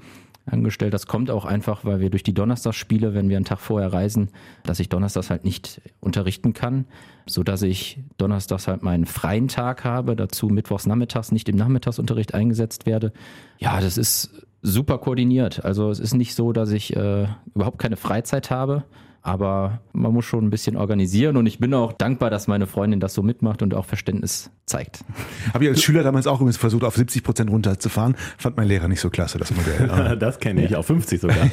angestellt. 0.50 0.94
Das 0.94 1.06
kommt 1.06 1.30
auch 1.30 1.44
einfach, 1.44 1.84
weil 1.84 2.00
wir 2.00 2.10
durch 2.10 2.22
die 2.22 2.34
Donnerstagsspiele, 2.34 3.14
wenn 3.14 3.28
wir 3.28 3.36
einen 3.36 3.44
Tag 3.44 3.60
vorher 3.60 3.92
reisen, 3.92 4.30
dass 4.62 4.80
ich 4.80 4.88
donnerstags 4.88 5.30
halt 5.30 5.44
nicht 5.44 5.80
unterrichten 6.00 6.52
kann, 6.52 6.86
so 7.26 7.42
dass 7.42 7.62
ich 7.62 8.00
donnerstags 8.18 8.68
halt 8.68 8.82
meinen 8.82 9.06
freien 9.06 9.48
Tag 9.48 9.84
habe, 9.84 10.16
dazu 10.16 10.48
mittwochs 10.48 10.86
nachmittags 10.86 11.32
nicht 11.32 11.48
im 11.48 11.56
Nachmittagsunterricht 11.56 12.34
eingesetzt 12.34 12.86
werde. 12.86 13.12
Ja, 13.58 13.80
das 13.80 13.98
ist 13.98 14.30
super 14.62 14.98
koordiniert. 14.98 15.64
Also 15.64 15.90
es 15.90 16.00
ist 16.00 16.14
nicht 16.14 16.34
so, 16.34 16.52
dass 16.52 16.70
ich 16.70 16.94
äh, 16.96 17.26
überhaupt 17.54 17.78
keine 17.78 17.96
Freizeit 17.96 18.50
habe. 18.50 18.84
Aber 19.22 19.80
man 19.92 20.12
muss 20.12 20.24
schon 20.24 20.46
ein 20.46 20.50
bisschen 20.50 20.76
organisieren 20.76 21.36
und 21.36 21.46
ich 21.46 21.58
bin 21.58 21.74
auch 21.74 21.92
dankbar, 21.92 22.30
dass 22.30 22.48
meine 22.48 22.66
Freundin 22.66 23.00
das 23.00 23.12
so 23.12 23.22
mitmacht 23.22 23.62
und 23.62 23.74
auch 23.74 23.84
Verständnis 23.84 24.50
zeigt. 24.64 25.04
Habe 25.52 25.64
ich 25.64 25.70
als 25.70 25.82
Schüler 25.82 26.02
damals 26.02 26.26
auch 26.26 26.40
übrigens 26.40 26.56
versucht, 26.56 26.84
auf 26.84 26.96
70 26.96 27.22
Prozent 27.22 27.50
runterzufahren. 27.50 28.16
Fand 28.38 28.56
mein 28.56 28.66
Lehrer 28.66 28.88
nicht 28.88 29.00
so 29.00 29.10
klasse, 29.10 29.38
das 29.38 29.54
Modell. 29.54 30.16
das 30.20 30.38
kenne 30.38 30.64
ich, 30.64 30.74
auf 30.74 30.86
50 30.86 31.20
sogar. 31.20 31.36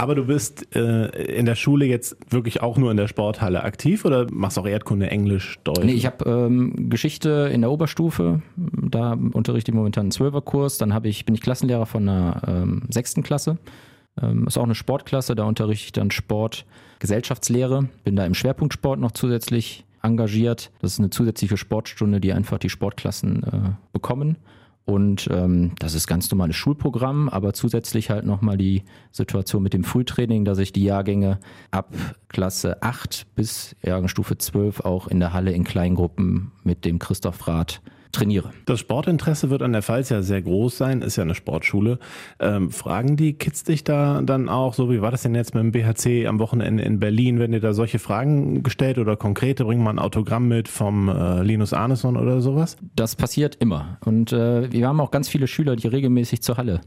Aber 0.00 0.14
du 0.14 0.24
bist 0.24 0.74
äh, 0.74 1.08
in 1.24 1.44
der 1.44 1.56
Schule 1.56 1.84
jetzt 1.84 2.16
wirklich 2.30 2.62
auch 2.62 2.78
nur 2.78 2.90
in 2.90 2.96
der 2.96 3.06
Sporthalle 3.06 3.64
aktiv 3.64 4.06
oder 4.06 4.26
machst 4.32 4.58
auch 4.58 4.66
Erdkunde, 4.66 5.10
Englisch, 5.10 5.58
Deutsch? 5.62 5.84
Nee, 5.84 5.92
ich 5.92 6.06
habe 6.06 6.24
ähm, 6.24 6.88
Geschichte 6.88 7.50
in 7.52 7.60
der 7.60 7.70
Oberstufe. 7.70 8.40
Da 8.56 9.12
unterrichte 9.12 9.72
ich 9.72 9.74
momentan 9.74 10.04
einen 10.04 10.10
Zwölferkurs. 10.10 10.78
Dann 10.78 10.94
hab 10.94 11.04
ich, 11.04 11.26
bin 11.26 11.34
ich 11.34 11.42
Klassenlehrer 11.42 11.84
von 11.84 12.08
einer 12.08 12.40
ähm, 12.46 12.82
sechsten 12.88 13.22
Klasse. 13.22 13.58
Ähm, 14.20 14.46
ist 14.46 14.58
auch 14.58 14.64
eine 14.64 14.74
Sportklasse, 14.74 15.34
da 15.34 15.44
unterrichte 15.44 15.84
ich 15.86 15.92
dann 15.92 16.10
Sport, 16.10 16.64
Gesellschaftslehre, 16.98 17.88
bin 18.04 18.16
da 18.16 18.26
im 18.26 18.34
Schwerpunktsport 18.34 19.00
noch 19.00 19.12
zusätzlich 19.12 19.84
engagiert. 20.02 20.70
Das 20.80 20.92
ist 20.92 20.98
eine 20.98 21.10
zusätzliche 21.10 21.56
Sportstunde, 21.56 22.20
die 22.20 22.32
einfach 22.32 22.58
die 22.58 22.70
Sportklassen 22.70 23.42
äh, 23.44 23.70
bekommen. 23.92 24.36
Und 24.86 25.28
ähm, 25.30 25.72
das 25.78 25.94
ist 25.94 26.08
ganz 26.08 26.30
normales 26.30 26.56
Schulprogramm, 26.56 27.28
aber 27.28 27.52
zusätzlich 27.52 28.10
halt 28.10 28.26
nochmal 28.26 28.56
die 28.56 28.82
Situation 29.12 29.62
mit 29.62 29.72
dem 29.72 29.84
Frühtraining, 29.84 30.44
dass 30.44 30.58
ich 30.58 30.72
die 30.72 30.82
Jahrgänge 30.82 31.38
ab 31.70 31.94
Klasse 32.28 32.82
8 32.82 33.26
bis 33.36 33.76
Jahrgangsstufe 33.84 34.38
12 34.38 34.80
auch 34.80 35.06
in 35.06 35.20
der 35.20 35.32
Halle 35.32 35.52
in 35.52 35.64
Kleingruppen 35.64 36.50
mit 36.64 36.84
dem 36.84 36.98
Christoph 36.98 37.46
Rath 37.46 37.82
trainiere. 38.12 38.50
Das 38.66 38.80
Sportinteresse 38.80 39.50
wird 39.50 39.62
an 39.62 39.72
der 39.72 39.82
Pfalz 39.82 40.08
ja 40.08 40.22
sehr 40.22 40.42
groß 40.42 40.76
sein, 40.76 41.02
ist 41.02 41.16
ja 41.16 41.22
eine 41.22 41.34
Sportschule. 41.34 41.98
Ähm, 42.38 42.70
fragen 42.70 43.16
die 43.16 43.34
Kids 43.34 43.64
dich 43.64 43.84
da 43.84 44.22
dann 44.22 44.48
auch, 44.48 44.74
so 44.74 44.90
wie 44.90 45.00
war 45.00 45.10
das 45.10 45.22
denn 45.22 45.34
jetzt 45.34 45.54
mit 45.54 45.62
dem 45.62 45.72
BHC 45.72 46.26
am 46.26 46.38
Wochenende 46.38 46.82
in 46.82 46.98
Berlin, 46.98 47.38
wenn 47.38 47.52
dir 47.52 47.60
da 47.60 47.72
solche 47.72 47.98
Fragen 47.98 48.62
gestellt 48.62 48.98
oder 48.98 49.16
konkrete, 49.16 49.64
bringen 49.64 49.82
mal 49.82 49.90
ein 49.90 49.98
Autogramm 49.98 50.48
mit 50.48 50.68
vom 50.68 51.08
äh, 51.08 51.42
Linus 51.42 51.72
Arneson 51.72 52.16
oder 52.16 52.40
sowas? 52.40 52.76
Das 52.96 53.16
passiert 53.16 53.56
immer. 53.56 53.98
Und 54.04 54.32
äh, 54.32 54.72
wir 54.72 54.88
haben 54.88 55.00
auch 55.00 55.10
ganz 55.10 55.28
viele 55.28 55.46
Schüler, 55.46 55.76
die 55.76 55.88
regelmäßig 55.88 56.42
zur 56.42 56.56
Halle 56.56 56.80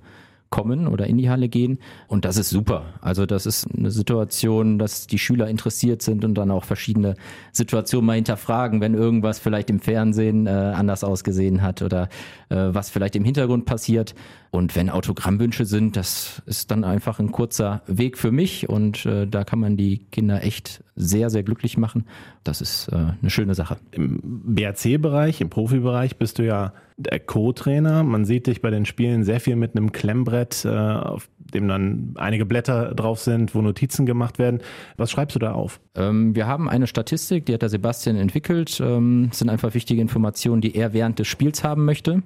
kommen 0.49 0.87
oder 0.87 1.07
in 1.07 1.17
die 1.17 1.29
Halle 1.29 1.49
gehen. 1.49 1.79
Und 2.07 2.25
das 2.25 2.37
ist 2.37 2.49
super. 2.49 2.85
Also 3.01 3.25
das 3.25 3.45
ist 3.45 3.67
eine 3.75 3.91
Situation, 3.91 4.77
dass 4.77 5.07
die 5.07 5.17
Schüler 5.17 5.47
interessiert 5.47 6.01
sind 6.01 6.23
und 6.23 6.35
dann 6.35 6.51
auch 6.51 6.63
verschiedene 6.63 7.15
Situationen 7.51 8.05
mal 8.05 8.15
hinterfragen, 8.15 8.79
wenn 8.79 8.93
irgendwas 8.93 9.39
vielleicht 9.39 9.69
im 9.69 9.79
Fernsehen 9.79 10.45
äh, 10.45 10.49
anders 10.49 11.03
ausgesehen 11.03 11.61
hat 11.61 11.81
oder 11.81 12.09
äh, 12.49 12.55
was 12.55 12.89
vielleicht 12.89 13.15
im 13.15 13.23
Hintergrund 13.23 13.65
passiert. 13.65 14.13
Und 14.53 14.75
wenn 14.75 14.91
Autogrammwünsche 14.91 15.65
sind, 15.65 15.97
das 15.97 16.43
ist 16.45 16.69
dann 16.69 16.83
einfach 16.83 17.17
ein 17.17 17.31
kurzer 17.31 17.81
Weg 17.87 18.19
für 18.19 18.31
mich 18.31 18.69
und 18.69 19.03
äh, 19.03 19.25
da 19.25 19.43
kann 19.43 19.57
man 19.57 19.77
die 19.77 20.05
Kinder 20.11 20.43
echt 20.43 20.83
sehr, 20.95 21.31
sehr 21.31 21.41
glücklich 21.41 21.75
machen. 21.75 22.05
Das 22.43 22.61
ist 22.61 22.87
äh, 22.89 23.13
eine 23.19 23.31
schöne 23.31 23.55
Sache. 23.55 23.77
Im 23.89 24.21
BRC-Bereich, 24.21 25.41
im 25.41 25.49
Profibereich 25.49 26.17
bist 26.17 26.37
du 26.37 26.45
ja 26.45 26.71
der 26.97 27.19
Co-Trainer. 27.19 28.03
Man 28.03 28.25
sieht 28.25 28.45
dich 28.45 28.61
bei 28.61 28.69
den 28.69 28.85
Spielen 28.85 29.23
sehr 29.23 29.39
viel 29.39 29.55
mit 29.55 29.75
einem 29.75 29.91
Klemmbrett, 29.91 30.65
äh, 30.65 30.69
auf 30.69 31.29
dem 31.39 31.67
dann 31.67 32.13
einige 32.15 32.45
Blätter 32.45 32.93
drauf 32.93 33.19
sind, 33.19 33.55
wo 33.55 33.61
Notizen 33.63 34.05
gemacht 34.05 34.37
werden. 34.37 34.61
Was 34.97 35.09
schreibst 35.09 35.35
du 35.35 35.39
da 35.39 35.53
auf? 35.53 35.79
Ähm, 35.95 36.35
wir 36.35 36.45
haben 36.45 36.69
eine 36.69 36.85
Statistik, 36.85 37.47
die 37.47 37.55
hat 37.55 37.63
der 37.63 37.69
Sebastian 37.69 38.17
entwickelt. 38.17 38.79
Ähm, 38.79 39.29
das 39.29 39.39
sind 39.39 39.49
einfach 39.49 39.73
wichtige 39.73 40.01
Informationen, 40.01 40.61
die 40.61 40.75
er 40.75 40.93
während 40.93 41.17
des 41.17 41.27
Spiels 41.27 41.63
haben 41.63 41.85
möchte. 41.85 42.21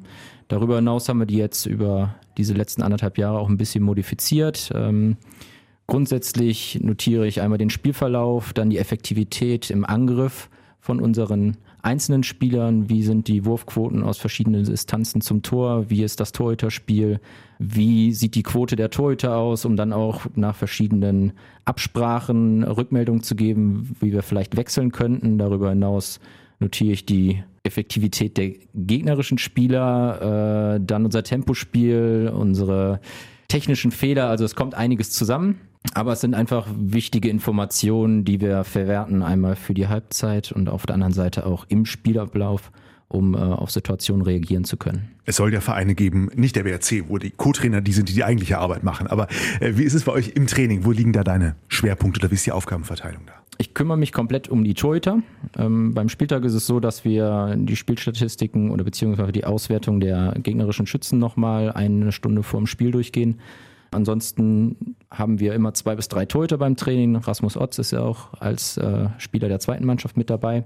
Darüber 0.47 0.77
hinaus 0.77 1.09
haben 1.09 1.19
wir 1.19 1.25
die 1.25 1.37
jetzt 1.37 1.65
über 1.65 2.15
diese 2.37 2.53
letzten 2.53 2.81
anderthalb 2.81 3.17
Jahre 3.17 3.39
auch 3.39 3.49
ein 3.49 3.57
bisschen 3.57 3.83
modifiziert. 3.83 4.71
Ähm, 4.73 5.17
grundsätzlich 5.87 6.79
notiere 6.81 7.27
ich 7.27 7.41
einmal 7.41 7.57
den 7.57 7.69
Spielverlauf, 7.69 8.53
dann 8.53 8.69
die 8.69 8.77
Effektivität 8.77 9.69
im 9.69 9.85
Angriff 9.85 10.49
von 10.79 11.01
unseren 11.01 11.57
einzelnen 11.81 12.23
Spielern, 12.23 12.89
wie 12.89 13.03
sind 13.03 13.27
die 13.27 13.45
Wurfquoten 13.45 14.03
aus 14.03 14.17
verschiedenen 14.17 14.65
Distanzen 14.65 15.21
zum 15.21 15.41
Tor, 15.41 15.89
wie 15.89 16.03
ist 16.03 16.19
das 16.19 16.31
Torhüterspiel, 16.31 17.19
wie 17.59 18.13
sieht 18.13 18.35
die 18.35 18.43
Quote 18.43 18.75
der 18.75 18.89
Torhüter 18.89 19.37
aus, 19.37 19.65
um 19.65 19.75
dann 19.75 19.93
auch 19.93 20.25
nach 20.35 20.55
verschiedenen 20.55 21.33
Absprachen 21.65 22.63
Rückmeldung 22.63 23.23
zu 23.23 23.35
geben, 23.35 23.95
wie 23.99 24.11
wir 24.11 24.23
vielleicht 24.23 24.57
wechseln 24.57 24.91
könnten. 24.91 25.37
Darüber 25.37 25.69
hinaus 25.69 26.19
notiere 26.59 26.93
ich 26.93 27.05
die 27.05 27.43
Effektivität 27.63 28.37
der 28.37 28.53
gegnerischen 28.73 29.37
Spieler, 29.37 30.75
äh, 30.75 30.79
dann 30.83 31.05
unser 31.05 31.23
Tempospiel, 31.23 32.31
unsere 32.33 32.99
technischen 33.47 33.91
Fehler, 33.91 34.29
also 34.29 34.45
es 34.45 34.55
kommt 34.55 34.75
einiges 34.75 35.11
zusammen. 35.11 35.59
Aber 35.93 36.13
es 36.13 36.21
sind 36.21 36.33
einfach 36.33 36.67
wichtige 36.75 37.29
Informationen, 37.29 38.25
die 38.25 38.41
wir 38.41 38.63
verwerten, 38.63 39.23
einmal 39.23 39.55
für 39.55 39.73
die 39.73 39.87
Halbzeit 39.87 40.51
und 40.51 40.69
auf 40.69 40.85
der 40.85 40.95
anderen 40.95 41.13
Seite 41.13 41.45
auch 41.45 41.65
im 41.69 41.85
Spielablauf, 41.85 42.71
um 43.07 43.35
äh, 43.35 43.37
auf 43.37 43.71
Situationen 43.71 44.21
reagieren 44.21 44.65
zu 44.65 44.75
können. 44.75 45.11
Es 45.25 45.37
soll 45.37 45.53
ja 45.53 45.61
Vereine 45.61 45.95
geben, 45.95 46.29
nicht 46.35 46.55
der 46.55 46.63
BRC, 46.63 47.05
wo 47.07 47.17
die 47.17 47.31
Co-Trainer 47.31 47.81
die 47.81 47.93
sind, 47.93 48.09
die 48.09 48.13
die 48.13 48.23
eigentliche 48.23 48.57
Arbeit 48.57 48.83
machen. 48.83 49.07
Aber 49.07 49.27
äh, 49.61 49.73
wie 49.75 49.83
ist 49.83 49.93
es 49.93 50.03
bei 50.03 50.11
euch 50.11 50.29
im 50.35 50.47
Training? 50.47 50.83
Wo 50.83 50.91
liegen 50.91 51.13
da 51.13 51.23
deine 51.23 51.55
Schwerpunkte 51.69 52.19
oder 52.19 52.31
wie 52.31 52.35
ist 52.35 52.45
die 52.45 52.51
Aufgabenverteilung 52.51 53.21
da? 53.25 53.33
Ich 53.59 53.73
kümmere 53.73 53.97
mich 53.97 54.11
komplett 54.11 54.49
um 54.49 54.63
die 54.63 54.75
Torhüter. 54.75 55.21
Ähm, 55.57 55.93
beim 55.93 56.09
Spieltag 56.09 56.43
ist 56.45 56.53
es 56.53 56.67
so, 56.67 56.79
dass 56.79 57.03
wir 57.03 57.55
die 57.57 57.75
Spielstatistiken 57.75 58.69
oder 58.69 58.83
beziehungsweise 58.83 59.31
die 59.31 59.45
Auswertung 59.45 59.99
der 59.99 60.35
gegnerischen 60.43 60.85
Schützen 60.85 61.17
nochmal 61.17 61.71
eine 61.71 62.11
Stunde 62.11 62.43
vor 62.43 62.59
dem 62.59 62.67
Spiel 62.67 62.91
durchgehen. 62.91 63.39
Ansonsten 63.91 64.95
haben 65.09 65.39
wir 65.39 65.53
immer 65.53 65.73
zwei 65.73 65.95
bis 65.95 66.07
drei 66.07 66.25
Torhüter 66.25 66.57
beim 66.57 66.75
Training. 66.75 67.15
Rasmus 67.15 67.55
Otz 67.57 67.79
ist 67.79 67.91
ja 67.91 68.01
auch 68.01 68.33
als 68.39 68.77
äh, 68.77 69.07
Spieler 69.17 69.47
der 69.47 69.59
zweiten 69.59 69.85
Mannschaft 69.85 70.17
mit 70.17 70.29
dabei. 70.29 70.63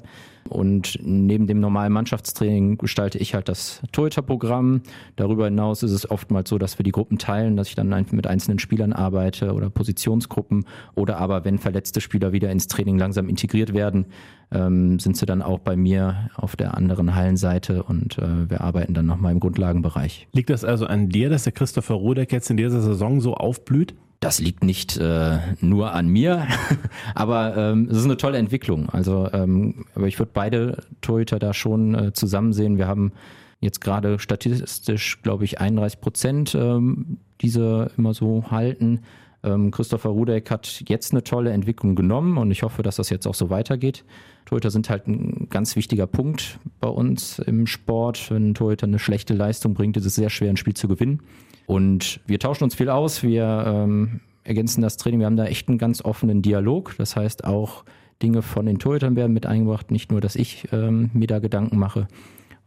Und 0.50 0.98
neben 1.02 1.46
dem 1.48 1.60
normalen 1.60 1.94
Mannschaftstraining 1.94 2.78
gestalte 2.78 3.20
ich 3.20 3.36
halt 3.36 3.48
das 3.48 3.82
Torhüterprogramm. 3.92 4.82
Darüber 5.16 5.46
hinaus 5.46 5.84
ist 5.84 5.92
es 5.92 6.10
oftmals 6.10 6.50
so, 6.50 6.58
dass 6.58 6.80
wir 6.80 6.84
die 6.84 6.92
Gruppen 6.92 7.20
teilen, 7.20 7.56
dass 7.56 7.68
ich 7.68 7.76
dann 7.76 7.90
mit 8.12 8.26
einzelnen 8.26 8.58
Spielern 8.58 8.94
arbeite 8.94 9.54
oder 9.54 9.70
Positionsgruppen. 9.70 10.66
Oder 10.96 11.18
aber, 11.18 11.46
wenn 11.46 11.60
verletzte 11.60 12.02
Spieler 12.02 12.32
wieder 12.32 12.50
ins 12.50 12.68
Training 12.68 12.98
langsam 12.98 13.30
integriert 13.30 13.74
werden, 13.74 14.08
ähm, 14.52 15.00
sind 15.00 15.18
sie 15.18 15.26
dann 15.26 15.42
auch 15.42 15.60
bei 15.60 15.76
mir 15.76 16.30
auf 16.36 16.56
der 16.56 16.76
anderen 16.76 17.16
Hallenseite 17.16 17.84
und 17.84 18.18
äh, 18.18 18.50
wir 18.50 18.62
arbeiten 18.62 18.94
dann 18.94 19.06
nochmal 19.06 19.32
im 19.32 19.40
Grundlagenbereich. 19.40 20.28
Liegt 20.34 20.50
das 20.50 20.66
also 20.66 20.86
an 20.86 21.10
dir, 21.10 21.30
dass 21.30 21.44
der 21.44 21.54
Christopher 21.54 21.96
Rudeck 21.96 22.32
jetzt 22.32 22.50
in 22.50 22.58
dieser 22.58 22.82
Saison 22.82 23.22
so 23.22 23.36
aufblüht? 23.36 23.96
Das 24.20 24.40
liegt 24.40 24.64
nicht 24.64 24.98
äh, 24.98 25.40
nur 25.62 25.94
an 25.94 26.08
mir, 26.08 26.46
aber 27.16 27.58
ähm, 27.58 27.88
es 27.90 27.98
ist 27.98 28.06
eine 28.06 28.18
tolle 28.18 28.38
Entwicklung. 28.38 28.90
Also, 28.90 29.28
ähm, 29.34 29.86
aber 29.96 30.08
ich 30.08 30.20
würde 30.20 30.32
beide 30.34 30.84
Torhüter 31.02 31.40
da 31.40 31.54
schon 31.54 31.96
äh, 31.96 32.14
zusammen 32.14 32.54
sehen. 32.54 32.78
Wir 32.78 32.88
haben 32.88 33.14
jetzt 33.62 33.82
gerade 33.82 34.20
statistisch, 34.20 35.22
glaube 35.24 35.46
ich, 35.46 35.60
31 35.60 36.02
Prozent 36.02 36.56
ähm, 36.56 37.18
diese 37.42 37.92
immer 37.98 38.14
so 38.14 38.52
halten. 38.52 39.02
Ähm, 39.44 39.72
Christopher 39.72 40.10
Rudek 40.10 40.52
hat 40.52 40.84
jetzt 40.88 41.12
eine 41.12 41.24
tolle 41.24 41.52
Entwicklung 41.52 41.96
genommen 41.96 42.38
und 42.38 42.52
ich 42.52 42.64
hoffe, 42.64 42.84
dass 42.84 42.98
das 42.98 43.10
jetzt 43.10 43.28
auch 43.28 43.34
so 43.34 43.50
weitergeht. 43.50 44.04
Torhüter 44.46 44.72
sind 44.72 44.90
halt 44.90 45.08
ein 45.08 45.48
ganz 45.50 45.76
wichtiger 45.76 46.08
Punkt 46.08 46.60
bei 46.80 46.90
uns 46.90 47.40
im 47.40 47.68
Sport. 47.68 48.32
Wenn 48.32 48.50
ein 48.50 48.54
Torhüter 48.54 48.88
eine 48.88 49.00
schlechte 49.00 49.34
Leistung 49.34 49.74
bringt, 49.74 49.98
ist 49.98 50.06
es 50.06 50.16
sehr 50.16 50.30
schwer, 50.30 50.50
ein 50.50 50.58
Spiel 50.58 50.74
zu 50.74 50.88
gewinnen. 50.88 51.22
Und 51.68 52.20
wir 52.26 52.40
tauschen 52.40 52.66
uns 52.66 52.76
viel 52.76 52.90
aus, 52.90 53.24
wir 53.24 53.64
ähm, 53.66 54.20
ergänzen 54.44 54.82
das 54.82 54.98
Training, 54.98 55.20
wir 55.20 55.26
haben 55.28 55.38
da 55.38 55.46
echt 55.46 55.70
einen 55.70 55.78
ganz 55.78 56.04
offenen 56.04 56.42
Dialog. 56.42 56.96
Das 56.98 57.16
heißt, 57.16 57.46
auch 57.46 57.86
Dinge 58.22 58.42
von 58.42 58.66
den 58.66 58.80
Torhütern 58.80 59.16
werden 59.16 59.34
mit 59.34 59.46
eingebracht, 59.46 59.92
nicht 59.92 60.12
nur, 60.12 60.22
dass 60.22 60.36
ich 60.36 60.68
ähm, 60.72 61.10
mir 61.14 61.28
da 61.28 61.40
Gedanken 61.40 61.78
mache. 61.78 62.08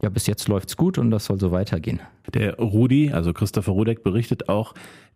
Ja, 0.03 0.09
bis 0.11 0.27
jetzt 0.27 0.49
läuft's 0.49 0.77
gut 0.77 0.99
und 0.99 1.11
das 1.11 1.25
soll 1.25 1.39
so 1.39 1.53
weitergehen. 1.53 2.01
Der 2.35 2.57
Rudi, 2.57 3.13
also 3.13 3.33
Christopher 3.33 3.73
Rudek, 3.73 4.03
berichtet 4.03 4.49
auch, 4.49 4.75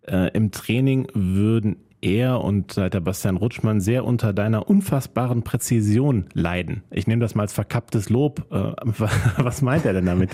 äh, 0.09 0.29
im 0.29 0.51
Training 0.51 1.09
würden 1.15 1.77
er 2.01 2.43
und 2.43 2.77
der 2.77 3.01
Bastian 3.01 3.37
Rutschmann 3.37 3.81
sehr 3.81 4.05
unter 4.05 4.33
deiner 4.33 4.69
unfassbaren 4.69 5.43
Präzision 5.43 6.27
leiden. 6.33 6.83
Ich 6.91 7.09
nehme 7.09 7.21
das 7.21 7.35
mal 7.35 7.43
als 7.43 7.53
verkapptes 7.53 8.09
Lob. 8.09 8.47
Äh, 8.53 8.73
was 9.39 9.63
meint 9.63 9.85
er 9.85 9.95
denn 9.95 10.07
damit? 10.07 10.31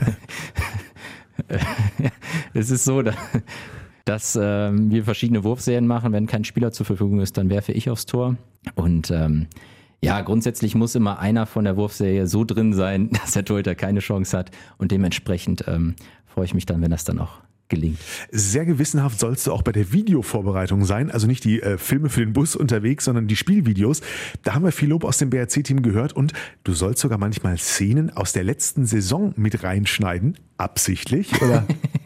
es 2.55 2.71
ist 2.71 2.85
so, 2.85 3.03
dass 4.05 4.39
ähm, 4.41 4.91
wir 4.91 5.05
verschiedene 5.05 5.45
Wurfserien 5.45 5.87
machen. 5.87 6.13
Wenn 6.13 6.27
kein 6.27 6.45
Spieler 6.45 6.73
zur 6.73 6.87
Verfügung 6.87 7.21
ist, 7.21 7.39
dann 7.39 7.51
werfe 7.51 7.73
ich 7.73 7.89
aufs 7.91 8.07
Tor. 8.07 8.37
Und 8.75 9.11
ähm, 9.11 9.47
ja, 10.03 10.21
grundsätzlich 10.21 10.75
muss 10.75 10.95
immer 10.95 11.19
einer 11.19 11.47
von 11.47 11.65
der 11.65 11.77
Wurfserie 11.77 12.27
so 12.27 12.45
drin 12.45 12.75
sein, 12.75 13.11
dass 13.23 13.33
der 13.33 13.45
Torhüter 13.45 13.75
keine 13.75 14.01
Chance 14.01 14.37
hat. 14.37 14.51
Und 14.77 14.93
dementsprechend 14.93 15.65
ähm, 15.67 15.95
freue 16.27 16.45
ich 16.45 16.55
mich 16.55 16.67
dann, 16.67 16.83
wenn 16.83 16.91
das 16.91 17.05
dann 17.05 17.19
auch 17.19 17.41
gelingt. 17.69 17.99
Sehr 18.31 18.65
gewissenhaft 18.65 19.19
sollst 19.19 19.47
du 19.47 19.53
auch 19.53 19.63
bei 19.63 19.73
der 19.73 19.93
Videovorbereitung 19.93 20.85
sein, 20.85 21.11
also 21.11 21.27
nicht 21.27 21.45
die 21.45 21.63
äh, 21.63 21.79
Filme 21.79 22.09
für 22.09 22.21
den 22.21 22.33
Bus 22.33 22.57
unterwegs, 22.57 23.05
sondern 23.05 23.27
die 23.27 23.37
Spielvideos. 23.37 24.01
Da 24.43 24.55
haben 24.55 24.65
wir 24.65 24.73
viel 24.73 24.91
Lob 24.91 25.05
aus 25.05 25.19
dem 25.19 25.31
BRC-Team 25.31 25.83
gehört 25.83 26.13
und 26.13 26.33
du 26.65 26.73
sollst 26.73 27.01
sogar 27.01 27.19
manchmal 27.19 27.59
Szenen 27.59 28.11
aus 28.11 28.33
der 28.33 28.45
letzten 28.45 28.87
Saison 28.87 29.33
mit 29.37 29.63
reinschneiden. 29.63 30.39
Absichtlich, 30.57 31.41
oder? 31.43 31.67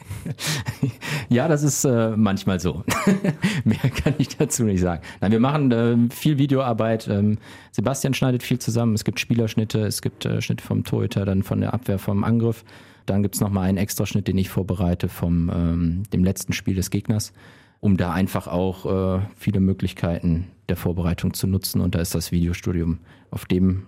ja, 1.28 1.49
das 1.49 1.62
ist 1.62 1.85
äh, 1.85 2.16
manchmal 2.16 2.61
so. 2.61 2.85
Mehr 3.64 3.90
kann 4.02 4.14
ich 4.18 4.37
dazu 4.37 4.64
nicht 4.64 4.80
sagen. 4.80 5.02
Nein, 5.20 5.32
wir 5.32 5.40
machen 5.40 5.73
äh, 5.73 5.97
viel 6.14 6.38
Videoarbeit. 6.38 7.08
Ähm, 7.08 7.38
Sebastian 7.73 8.14
schneidet 8.14 8.42
viel 8.42 8.58
zusammen. 8.58 8.94
Es 8.94 9.04
gibt 9.04 9.20
Spielerschnitte, 9.20 9.80
es 9.80 10.02
gibt 10.02 10.25
äh, 10.25 10.40
Schnitte 10.40 10.64
vom 10.64 10.85
Torhüter, 10.85 11.25
dann 11.25 11.42
von 11.42 11.61
der 11.61 11.75
Abwehr, 11.75 11.99
vom 11.99 12.25
Angriff. 12.25 12.64
Dann 13.06 13.23
gibt 13.23 13.35
es 13.35 13.40
nochmal 13.40 13.68
einen 13.68 13.78
Extraschnitt, 13.78 14.28
den 14.28 14.38
ich 14.38 14.50
vorbereite 14.50 15.08
vom 15.08 15.50
ähm, 15.54 16.02
dem 16.12 16.25
letzten 16.25 16.52
Spiel 16.52 16.75
des 16.75 16.90
Gegners, 16.90 17.32
um 17.80 17.97
da 17.97 18.12
einfach 18.12 18.47
auch 18.47 19.18
äh, 19.18 19.20
viele 19.37 19.61
Möglichkeiten 19.61 20.49
der 20.68 20.76
Vorbereitung 20.76 21.32
zu 21.32 21.47
nutzen. 21.47 21.80
Und 21.80 21.94
da 21.94 22.00
ist 22.00 22.14
das 22.14 22.32
Videostudium 22.32 22.99
auf 23.30 23.47
dem 23.47 23.85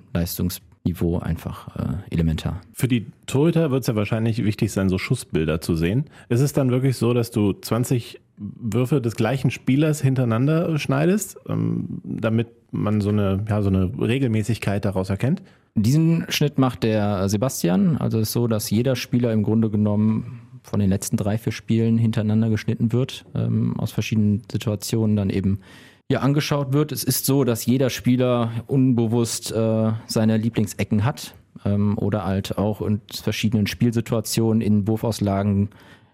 Leistungsniveau 0.84 1.18
einfach 1.18 1.76
äh, 1.76 1.94
elementar. 2.10 2.60
Für 2.72 2.88
die 2.88 3.06
Torhüter 3.26 3.70
wird 3.70 3.82
es 3.82 3.86
ja 3.86 3.94
wahrscheinlich 3.94 4.44
wichtig 4.44 4.72
sein, 4.72 4.88
so 4.88 4.98
Schussbilder 4.98 5.60
zu 5.60 5.74
sehen. 5.74 6.06
Ist 6.28 6.40
es 6.40 6.52
dann 6.52 6.70
wirklich 6.70 6.96
so, 6.96 7.12
dass 7.14 7.30
du 7.30 7.52
20 7.52 8.20
Würfe 8.38 9.00
des 9.00 9.16
gleichen 9.16 9.50
Spielers 9.50 10.00
hintereinander 10.00 10.78
schneidest, 10.78 11.38
ähm, 11.48 12.00
damit 12.04 12.48
man 12.72 13.00
so 13.00 13.10
eine, 13.10 13.44
ja, 13.48 13.62
so 13.62 13.68
eine 13.68 13.92
Regelmäßigkeit 14.00 14.84
daraus 14.84 15.10
erkennt? 15.10 15.42
Diesen 15.74 16.26
Schnitt 16.28 16.58
macht 16.58 16.82
der 16.82 17.28
Sebastian. 17.28 17.96
Also 17.98 18.18
es 18.18 18.28
ist 18.28 18.32
so, 18.32 18.48
dass 18.48 18.70
jeder 18.70 18.96
Spieler 18.96 19.32
im 19.32 19.42
Grunde 19.42 19.70
genommen 19.70 20.40
von 20.62 20.80
den 20.80 20.90
letzten 20.90 21.16
drei, 21.16 21.38
vier 21.38 21.52
Spielen 21.52 21.96
hintereinander 21.96 22.50
geschnitten 22.50 22.92
wird, 22.92 23.24
ähm, 23.34 23.78
aus 23.78 23.92
verschiedenen 23.92 24.42
Situationen 24.50 25.16
dann 25.16 25.30
eben 25.30 25.60
ja 26.10 26.20
angeschaut 26.20 26.72
wird. 26.72 26.90
Es 26.90 27.04
ist 27.04 27.24
so, 27.24 27.44
dass 27.44 27.64
jeder 27.64 27.88
Spieler 27.88 28.50
unbewusst 28.66 29.52
äh, 29.52 29.92
seine 30.06 30.36
Lieblingsecken 30.36 31.04
hat 31.04 31.34
ähm, 31.64 31.96
oder 31.96 32.24
halt 32.24 32.58
auch 32.58 32.82
in 32.82 33.00
verschiedenen 33.10 33.68
Spielsituationen 33.68 34.60
in 34.60 34.88
Wurfauslagen 34.88 35.70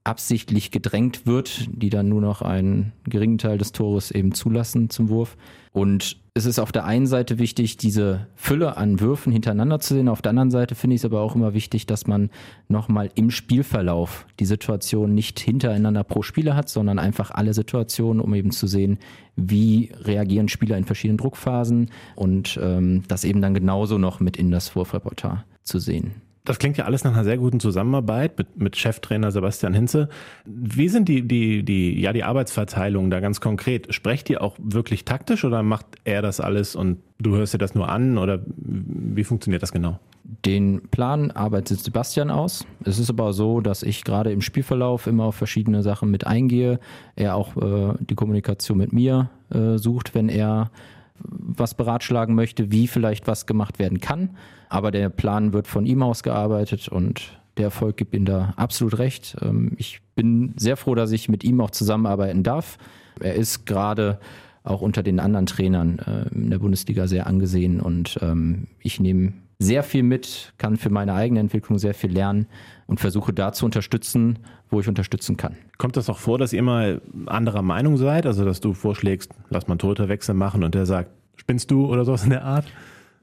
absichtlich 0.07 0.71
gedrängt 0.71 1.27
wird, 1.27 1.69
die 1.73 1.91
dann 1.91 2.09
nur 2.09 2.21
noch 2.21 2.41
einen 2.41 2.93
geringen 3.05 3.39
Teil 3.39 3.59
des 3.59 3.73
Tores 3.73 4.11
eben 4.13 4.33
zulassen 4.33 4.89
zum 4.89 5.09
Wurf. 5.09 5.37
Und 5.73 6.19
es 6.33 6.47
ist 6.47 6.59
auf 6.59 6.71
der 6.71 6.85
einen 6.85 7.07
Seite 7.07 7.39
wichtig, 7.39 7.77
diese 7.77 8.29
Fülle 8.37 8.77
an 8.77 9.01
Würfen 9.01 9.33
hintereinander 9.33 9.81
zu 9.81 9.95
sehen. 9.95 10.09
Auf 10.09 10.23
der 10.23 10.31
anderen 10.31 10.51
Seite 10.51 10.75
finde 10.75 10.95
ich 10.95 11.01
es 11.01 11.05
aber 11.05 11.21
auch 11.21 11.35
immer 11.35 11.55
wichtig, 11.55 11.87
dass 11.87 12.07
man 12.07 12.31
nochmal 12.69 13.11
im 13.15 13.31
Spielverlauf 13.31 14.27
die 14.39 14.45
Situation 14.45 15.13
nicht 15.13 15.41
hintereinander 15.41 16.05
pro 16.05 16.23
Spieler 16.23 16.55
hat, 16.55 16.69
sondern 16.69 16.99
einfach 16.99 17.31
alle 17.33 17.53
Situationen, 17.53 18.23
um 18.23 18.33
eben 18.33 18.53
zu 18.53 18.67
sehen, 18.69 18.99
wie 19.35 19.91
reagieren 20.01 20.49
Spieler 20.49 20.79
in 20.79 20.85
verschiedenen 20.85 21.19
Druckphasen 21.19 21.91
und 22.15 22.59
ähm, 22.63 23.03
das 23.09 23.25
eben 23.25 23.43
dann 23.43 23.55
genauso 23.55 23.99
noch 23.99 24.21
mit 24.21 24.37
in 24.37 24.51
das 24.51 24.77
Wurfreportar 24.77 25.45
zu 25.63 25.79
sehen. 25.79 26.25
Das 26.47 26.59
klingt 26.59 26.76
ja 26.76 26.85
alles 26.85 27.05
nach 27.05 27.12
einer 27.12 27.25
sehr 27.25 27.37
guten 27.37 27.61
Zusammenarbeit 27.61 28.38
mit, 28.38 28.57
mit 28.57 28.76
Cheftrainer 28.76 29.33
Sebastian 29.33 29.75
Hinze. 29.75 30.09
Wie 30.45 30.88
sind 30.88 31.09
die, 31.09 31.26
die, 31.26 31.65
die, 31.65 32.00
ja, 32.00 32.12
die 32.12 32.25
Arbeitsverteilungen 32.25 33.11
da 33.11 33.21
ganz 33.21 33.41
konkret? 33.41 33.93
Sprecht 33.93 34.31
ihr 34.31 34.43
auch 34.43 34.57
wirklich 34.59 35.05
taktisch 35.05 35.45
oder 35.45 35.62
macht 35.62 35.87
er 36.05 36.23
das 36.23 36.41
alles 36.41 36.76
und 36.76 36.99
du 37.19 37.35
hörst 37.37 37.53
dir 37.53 37.59
das 37.59 37.75
nur 37.75 37.88
an 37.88 38.17
oder 38.17 38.41
wie 38.47 39.25
funktioniert 39.25 39.62
das 39.62 39.73
genau? 39.73 39.99
Den 40.45 40.83
Plan 40.91 41.31
arbeitet 41.33 41.81
Sebastian 41.81 42.31
aus. 42.31 42.65
Es 42.85 42.99
ist 42.99 43.11
aber 43.11 43.33
so, 43.33 43.61
dass 43.61 43.83
ich 43.83 44.05
gerade 44.05 44.33
im 44.33 44.41
Spielverlauf 44.41 45.07
immer 45.07 45.25
auf 45.25 45.35
verschiedene 45.35 45.83
Sachen 45.83 46.11
mit 46.11 46.26
eingehe. 46.26 46.79
Er 47.17 47.35
auch 47.35 47.57
äh, 47.57 47.95
die 48.00 48.15
Kommunikation 48.15 48.79
mit 48.79 48.93
mir 48.93 49.31
äh, 49.50 49.79
sucht, 49.79 50.15
wenn 50.15 50.29
er 50.29 50.71
was 51.19 51.75
beratschlagen 51.75 52.35
möchte, 52.35 52.71
wie 52.71 52.87
vielleicht 52.87 53.27
was 53.27 53.47
gemacht 53.47 53.79
werden 53.79 54.01
kann. 54.01 54.37
Aber 54.69 54.91
der 54.91 55.09
Plan 55.09 55.53
wird 55.53 55.67
von 55.67 55.87
ihm 55.87 56.03
ausgearbeitet 56.03 56.89
und 56.89 57.41
der 57.57 57.67
Erfolg 57.67 57.97
gibt 57.97 58.15
ihm 58.15 58.25
da 58.25 58.53
absolut 58.57 58.99
recht. 58.99 59.37
Ähm, 59.41 59.73
ich 59.77 60.01
bin 60.15 60.55
sehr 60.57 60.77
froh, 60.77 60.95
dass 60.95 61.13
ich 61.13 61.29
mit 61.29 61.45
ihm 61.45 61.61
auch 61.61 61.71
zusammenarbeiten 61.71 62.43
darf. 62.43 62.79
Er 63.21 63.35
ist 63.35 63.65
gerade 63.67 64.19
auch 64.63 64.83
unter 64.83 65.03
den 65.03 65.21
anderen 65.21 65.47
Trainern 65.47 65.99
äh, 66.01 66.35
in 66.35 66.51
der 66.51 66.59
Bundesliga 66.59 67.07
sehr 67.07 67.27
angesehen 67.27 67.81
und 67.81 68.19
ähm, 68.21 68.67
ich 68.81 69.01
nehme 69.01 69.33
sehr 69.59 69.83
viel 69.83 70.03
mit, 70.03 70.53
kann 70.59 70.77
für 70.77 70.91
meine 70.91 71.15
eigene 71.15 71.41
Entwicklung 71.41 71.79
sehr 71.79 71.95
viel 71.95 72.13
lernen 72.13 72.47
und 72.87 73.01
versuche 73.01 73.33
da 73.33 73.53
zu 73.53 73.65
unterstützen, 73.65 74.39
wo 74.71 74.81
ich 74.81 74.89
unterstützen 74.89 75.37
kann. 75.37 75.57
Kommt 75.79 75.97
das 75.97 76.11
auch 76.11 76.19
vor, 76.19 76.39
dass 76.39 76.53
ihr 76.53 76.63
mal 76.63 77.01
anderer 77.27 77.63
Meinung 77.63 77.97
seid? 77.97 78.27
Also, 78.27 78.45
dass 78.45 78.61
du 78.61 78.75
vorschlägst, 78.75 79.33
lass 79.49 79.67
mal 79.67 79.73
einen 79.73 79.79
Torhüterwechsel 79.79 80.35
machen 80.35 80.63
und 80.63 80.75
der 80.75 80.85
sagt, 80.85 81.11
spinnst 81.37 81.71
du 81.71 81.87
oder 81.87 82.05
sowas 82.05 82.25
in 82.25 82.31
der 82.31 82.45
Art? 82.45 82.67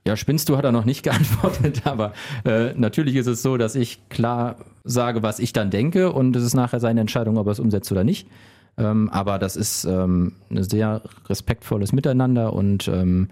Ja, 0.05 0.17
spinnst 0.17 0.49
du, 0.49 0.57
hat 0.57 0.65
er 0.65 0.71
noch 0.71 0.85
nicht 0.85 1.03
geantwortet, 1.03 1.85
aber 1.85 2.13
äh, 2.45 2.73
natürlich 2.73 3.15
ist 3.15 3.27
es 3.27 3.41
so, 3.41 3.57
dass 3.57 3.75
ich 3.75 4.09
klar 4.09 4.57
sage, 4.83 5.23
was 5.23 5.39
ich 5.39 5.53
dann 5.53 5.69
denke 5.69 6.11
und 6.11 6.35
es 6.35 6.43
ist 6.43 6.55
nachher 6.55 6.79
seine 6.79 7.01
Entscheidung, 7.01 7.37
ob 7.37 7.47
er 7.47 7.51
es 7.51 7.59
umsetzt 7.59 7.91
oder 7.91 8.03
nicht. 8.03 8.27
Ähm, 8.77 9.09
aber 9.11 9.37
das 9.37 9.55
ist 9.55 9.85
ähm, 9.85 10.33
ein 10.49 10.63
sehr 10.63 11.03
respektvolles 11.29 11.93
Miteinander 11.93 12.53
und 12.53 12.87
ähm, 12.87 13.29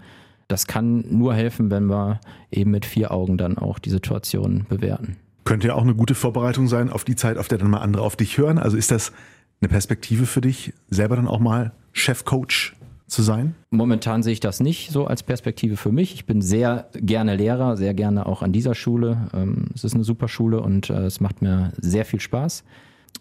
das 0.52 0.66
kann 0.66 1.04
nur 1.08 1.34
helfen, 1.34 1.70
wenn 1.70 1.86
wir 1.86 2.20
eben 2.50 2.70
mit 2.70 2.84
vier 2.84 3.10
Augen 3.10 3.38
dann 3.38 3.56
auch 3.58 3.78
die 3.78 3.90
Situation 3.90 4.66
bewerten. 4.68 5.16
Könnte 5.44 5.68
ja 5.68 5.74
auch 5.74 5.82
eine 5.82 5.94
gute 5.94 6.14
Vorbereitung 6.14 6.68
sein 6.68 6.90
auf 6.90 7.04
die 7.04 7.16
Zeit, 7.16 7.38
auf 7.38 7.48
der 7.48 7.58
dann 7.58 7.70
mal 7.70 7.78
andere 7.78 8.04
auf 8.04 8.16
dich 8.16 8.38
hören. 8.38 8.58
Also 8.58 8.76
ist 8.76 8.90
das 8.90 9.12
eine 9.60 9.68
Perspektive 9.68 10.26
für 10.26 10.40
dich, 10.40 10.72
selber 10.90 11.16
dann 11.16 11.26
auch 11.26 11.40
mal 11.40 11.72
Chefcoach 11.92 12.74
zu 13.06 13.22
sein? 13.22 13.54
Momentan 13.70 14.22
sehe 14.22 14.32
ich 14.32 14.40
das 14.40 14.60
nicht 14.60 14.90
so 14.90 15.06
als 15.06 15.22
Perspektive 15.22 15.76
für 15.76 15.90
mich. 15.90 16.14
Ich 16.14 16.26
bin 16.26 16.42
sehr 16.42 16.88
gerne 16.94 17.36
Lehrer, 17.36 17.76
sehr 17.76 17.94
gerne 17.94 18.26
auch 18.26 18.42
an 18.42 18.52
dieser 18.52 18.74
Schule. 18.74 19.28
Ähm, 19.32 19.66
es 19.74 19.84
ist 19.84 19.94
eine 19.94 20.04
super 20.04 20.28
Schule 20.28 20.60
und 20.60 20.90
äh, 20.90 21.04
es 21.04 21.20
macht 21.20 21.42
mir 21.42 21.72
sehr 21.78 22.04
viel 22.04 22.20
Spaß. 22.20 22.64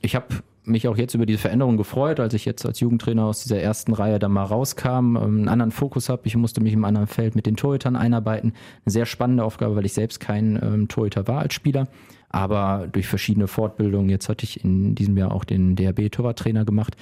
Ich 0.02 0.16
habe 0.16 0.28
mich 0.64 0.88
auch 0.88 0.98
jetzt 0.98 1.16
über 1.16 1.26
diese 1.26 1.40
Veränderung 1.40 1.78
gefreut, 1.78 2.20
als 2.20 2.34
ich 2.34 2.46
jetzt 2.46 2.66
als 2.66 2.80
Jugendtrainer 2.80 3.26
aus 3.26 3.44
dieser 3.44 3.60
ersten 3.60 3.94
Reihe 3.94 4.20
da 4.20 4.30
mal 4.30 4.44
rauskam, 4.44 5.16
ähm, 5.16 5.18
einen 5.18 5.48
anderen 5.48 5.72
Fokus 5.72 6.10
habe. 6.10 6.24
Ich 6.26 6.36
musste 6.36 6.62
mich 6.62 6.74
im 6.74 6.86
anderen 6.86 7.08
Feld 7.08 7.36
mit 7.36 7.46
den 7.46 7.56
Torhütern 7.56 7.96
einarbeiten. 7.96 8.54
Eine 8.86 8.92
sehr 8.92 9.06
spannende 9.06 9.44
Aufgabe, 9.44 9.76
weil 9.76 9.86
ich 9.86 9.94
selbst 9.94 10.20
kein 10.20 10.60
ähm, 10.62 10.88
Torhüter 10.88 11.28
war 11.28 11.40
als 11.40 11.54
Spieler. 11.54 11.88
Aber 12.30 12.88
durch 12.92 13.08
verschiedene 13.08 13.48
Fortbildungen, 13.48 14.10
jetzt 14.10 14.30
hatte 14.30 14.46
ich 14.46 14.64
in 14.64 14.96
diesem 14.96 15.18
Jahr 15.18 15.34
auch 15.34 15.44
den 15.44 15.76
DRB-Torwarttrainer 15.76 16.64
gemacht, 16.64 16.96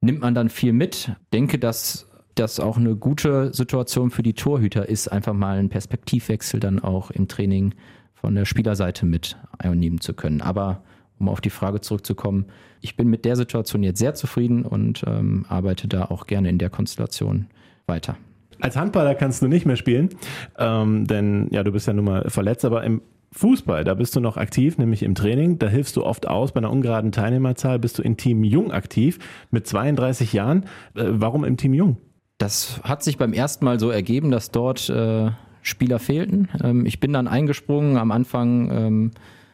nimmt 0.00 0.20
man 0.20 0.34
dann 0.34 0.48
viel 0.48 0.72
mit. 0.72 1.12
Denke, 1.32 1.58
dass 1.58 2.08
das 2.34 2.60
auch 2.60 2.78
eine 2.78 2.96
gute 2.96 3.52
Situation 3.52 4.10
für 4.10 4.22
die 4.22 4.32
Torhüter 4.32 4.88
ist, 4.88 5.08
einfach 5.08 5.34
mal 5.34 5.58
einen 5.58 5.68
Perspektivwechsel 5.68 6.60
dann 6.60 6.78
auch 6.78 7.10
im 7.10 7.28
Training 7.28 7.74
von 8.14 8.34
der 8.34 8.44
Spielerseite 8.44 9.04
mit 9.04 9.36
einnehmen 9.58 10.00
zu 10.00 10.14
können. 10.14 10.40
Aber 10.40 10.82
um 11.20 11.28
auf 11.28 11.40
die 11.40 11.50
Frage 11.50 11.80
zurückzukommen, 11.80 12.46
ich 12.80 12.96
bin 12.96 13.08
mit 13.08 13.24
der 13.24 13.36
Situation 13.36 13.82
jetzt 13.82 13.98
sehr 13.98 14.14
zufrieden 14.14 14.64
und 14.64 15.04
ähm, 15.06 15.44
arbeite 15.48 15.86
da 15.86 16.06
auch 16.06 16.26
gerne 16.26 16.48
in 16.48 16.58
der 16.58 16.70
Konstellation 16.70 17.46
weiter. 17.86 18.16
Als 18.60 18.76
Handballer 18.76 19.14
kannst 19.14 19.42
du 19.42 19.48
nicht 19.48 19.66
mehr 19.66 19.76
spielen, 19.76 20.10
ähm, 20.58 21.06
denn 21.06 21.48
ja, 21.50 21.62
du 21.62 21.72
bist 21.72 21.86
ja 21.86 21.92
nun 21.92 22.06
mal 22.06 22.28
verletzt, 22.28 22.64
aber 22.64 22.84
im 22.84 23.02
Fußball, 23.32 23.84
da 23.84 23.94
bist 23.94 24.16
du 24.16 24.20
noch 24.20 24.36
aktiv, 24.36 24.76
nämlich 24.76 25.04
im 25.04 25.14
Training. 25.14 25.58
Da 25.58 25.68
hilfst 25.68 25.96
du 25.96 26.04
oft 26.04 26.26
aus. 26.26 26.52
Bei 26.52 26.58
einer 26.58 26.70
ungeraden 26.70 27.12
Teilnehmerzahl 27.12 27.78
bist 27.78 27.98
du 27.98 28.02
in 28.02 28.16
Team 28.16 28.42
Jung 28.42 28.72
aktiv 28.72 29.20
mit 29.52 29.68
32 29.68 30.32
Jahren. 30.32 30.64
Äh, 30.94 31.04
warum 31.06 31.44
im 31.44 31.56
Team 31.56 31.72
Jung? 31.74 31.98
Das 32.38 32.80
hat 32.82 33.04
sich 33.04 33.18
beim 33.18 33.32
ersten 33.32 33.64
Mal 33.64 33.78
so 33.78 33.90
ergeben, 33.90 34.30
dass 34.30 34.50
dort 34.50 34.88
äh, 34.88 35.30
Spieler 35.62 35.98
fehlten. 35.98 36.48
Ähm, 36.62 36.86
ich 36.86 36.98
bin 36.98 37.12
dann 37.12 37.28
eingesprungen. 37.28 37.98
Am 37.98 38.10
Anfang 38.10 38.70
ähm, 38.72 39.10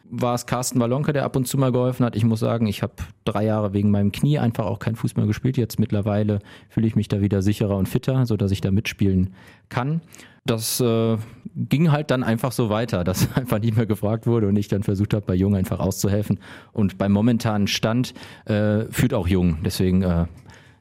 war 0.09 0.35
es 0.35 0.45
Carsten 0.45 0.79
Wallonke, 0.79 1.13
der 1.13 1.23
ab 1.25 1.35
und 1.35 1.47
zu 1.47 1.57
mal 1.57 1.71
geholfen 1.71 2.05
hat. 2.05 2.15
Ich 2.15 2.23
muss 2.23 2.39
sagen, 2.39 2.67
ich 2.67 2.81
habe 2.81 2.93
drei 3.25 3.45
Jahre 3.45 3.73
wegen 3.73 3.91
meinem 3.91 4.11
Knie 4.11 4.39
einfach 4.39 4.65
auch 4.65 4.79
kein 4.79 4.95
Fußball 4.95 5.27
gespielt. 5.27 5.57
Jetzt 5.57 5.79
mittlerweile 5.79 6.39
fühle 6.69 6.87
ich 6.87 6.95
mich 6.95 7.07
da 7.07 7.21
wieder 7.21 7.41
sicherer 7.41 7.77
und 7.77 7.89
fitter, 7.89 8.25
sodass 8.25 8.51
ich 8.51 8.61
da 8.61 8.71
mitspielen 8.71 9.33
kann. 9.69 10.01
Das 10.45 10.79
äh, 10.79 11.17
ging 11.55 11.91
halt 11.91 12.09
dann 12.09 12.23
einfach 12.23 12.51
so 12.51 12.69
weiter, 12.69 13.03
dass 13.03 13.35
einfach 13.35 13.59
nicht 13.59 13.75
mehr 13.75 13.85
gefragt 13.85 14.27
wurde 14.27 14.47
und 14.47 14.55
ich 14.55 14.67
dann 14.67 14.83
versucht 14.83 15.13
habe, 15.13 15.25
bei 15.25 15.35
Jung 15.35 15.55
einfach 15.55 15.79
auszuhelfen. 15.79 16.39
Und 16.71 16.97
beim 16.97 17.11
momentanen 17.11 17.67
Stand 17.67 18.13
äh, 18.45 18.85
führt 18.89 19.13
auch 19.13 19.27
Jung. 19.27 19.57
Deswegen 19.63 20.03
äh, 20.03 20.25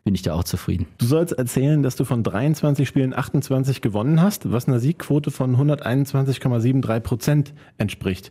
bin 0.04 0.14
ich 0.14 0.22
da 0.22 0.34
auch 0.34 0.44
zufrieden. 0.44 0.86
Du 0.98 1.06
sollst 1.06 1.32
erzählen, 1.32 1.82
dass 1.82 1.96
du 1.96 2.04
von 2.04 2.22
23 2.22 2.86
Spielen 2.86 3.12
28 3.12 3.80
gewonnen 3.82 4.22
hast, 4.22 4.52
was 4.52 4.68
einer 4.68 4.78
Siegquote 4.78 5.32
von 5.32 5.56
121,73 5.56 7.00
Prozent 7.00 7.54
entspricht. 7.76 8.30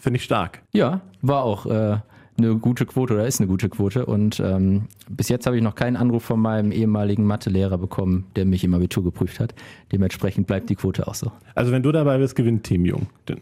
Finde 0.00 0.16
ich 0.16 0.24
stark. 0.24 0.62
Ja, 0.72 1.02
war 1.22 1.44
auch 1.44 1.66
äh, 1.66 1.98
eine 2.38 2.56
gute 2.56 2.86
Quote 2.86 3.14
oder 3.14 3.26
ist 3.26 3.40
eine 3.40 3.48
gute 3.48 3.68
Quote. 3.68 4.06
Und 4.06 4.40
ähm, 4.40 4.86
bis 5.08 5.28
jetzt 5.28 5.46
habe 5.46 5.56
ich 5.56 5.62
noch 5.62 5.74
keinen 5.74 5.96
Anruf 5.96 6.24
von 6.24 6.40
meinem 6.40 6.72
ehemaligen 6.72 7.24
Mathelehrer 7.24 7.78
bekommen, 7.78 8.26
der 8.34 8.46
mich 8.46 8.64
im 8.64 8.74
Abitur 8.74 9.04
geprüft 9.04 9.40
hat. 9.40 9.54
Dementsprechend 9.92 10.46
bleibt 10.46 10.70
die 10.70 10.74
Quote 10.74 11.06
auch 11.06 11.14
so. 11.14 11.30
Also 11.54 11.70
wenn 11.70 11.82
du 11.82 11.92
dabei 11.92 12.18
bist, 12.18 12.34
gewinnt 12.34 12.64
Team 12.64 12.84
Jung. 12.86 13.08
Dann, 13.26 13.38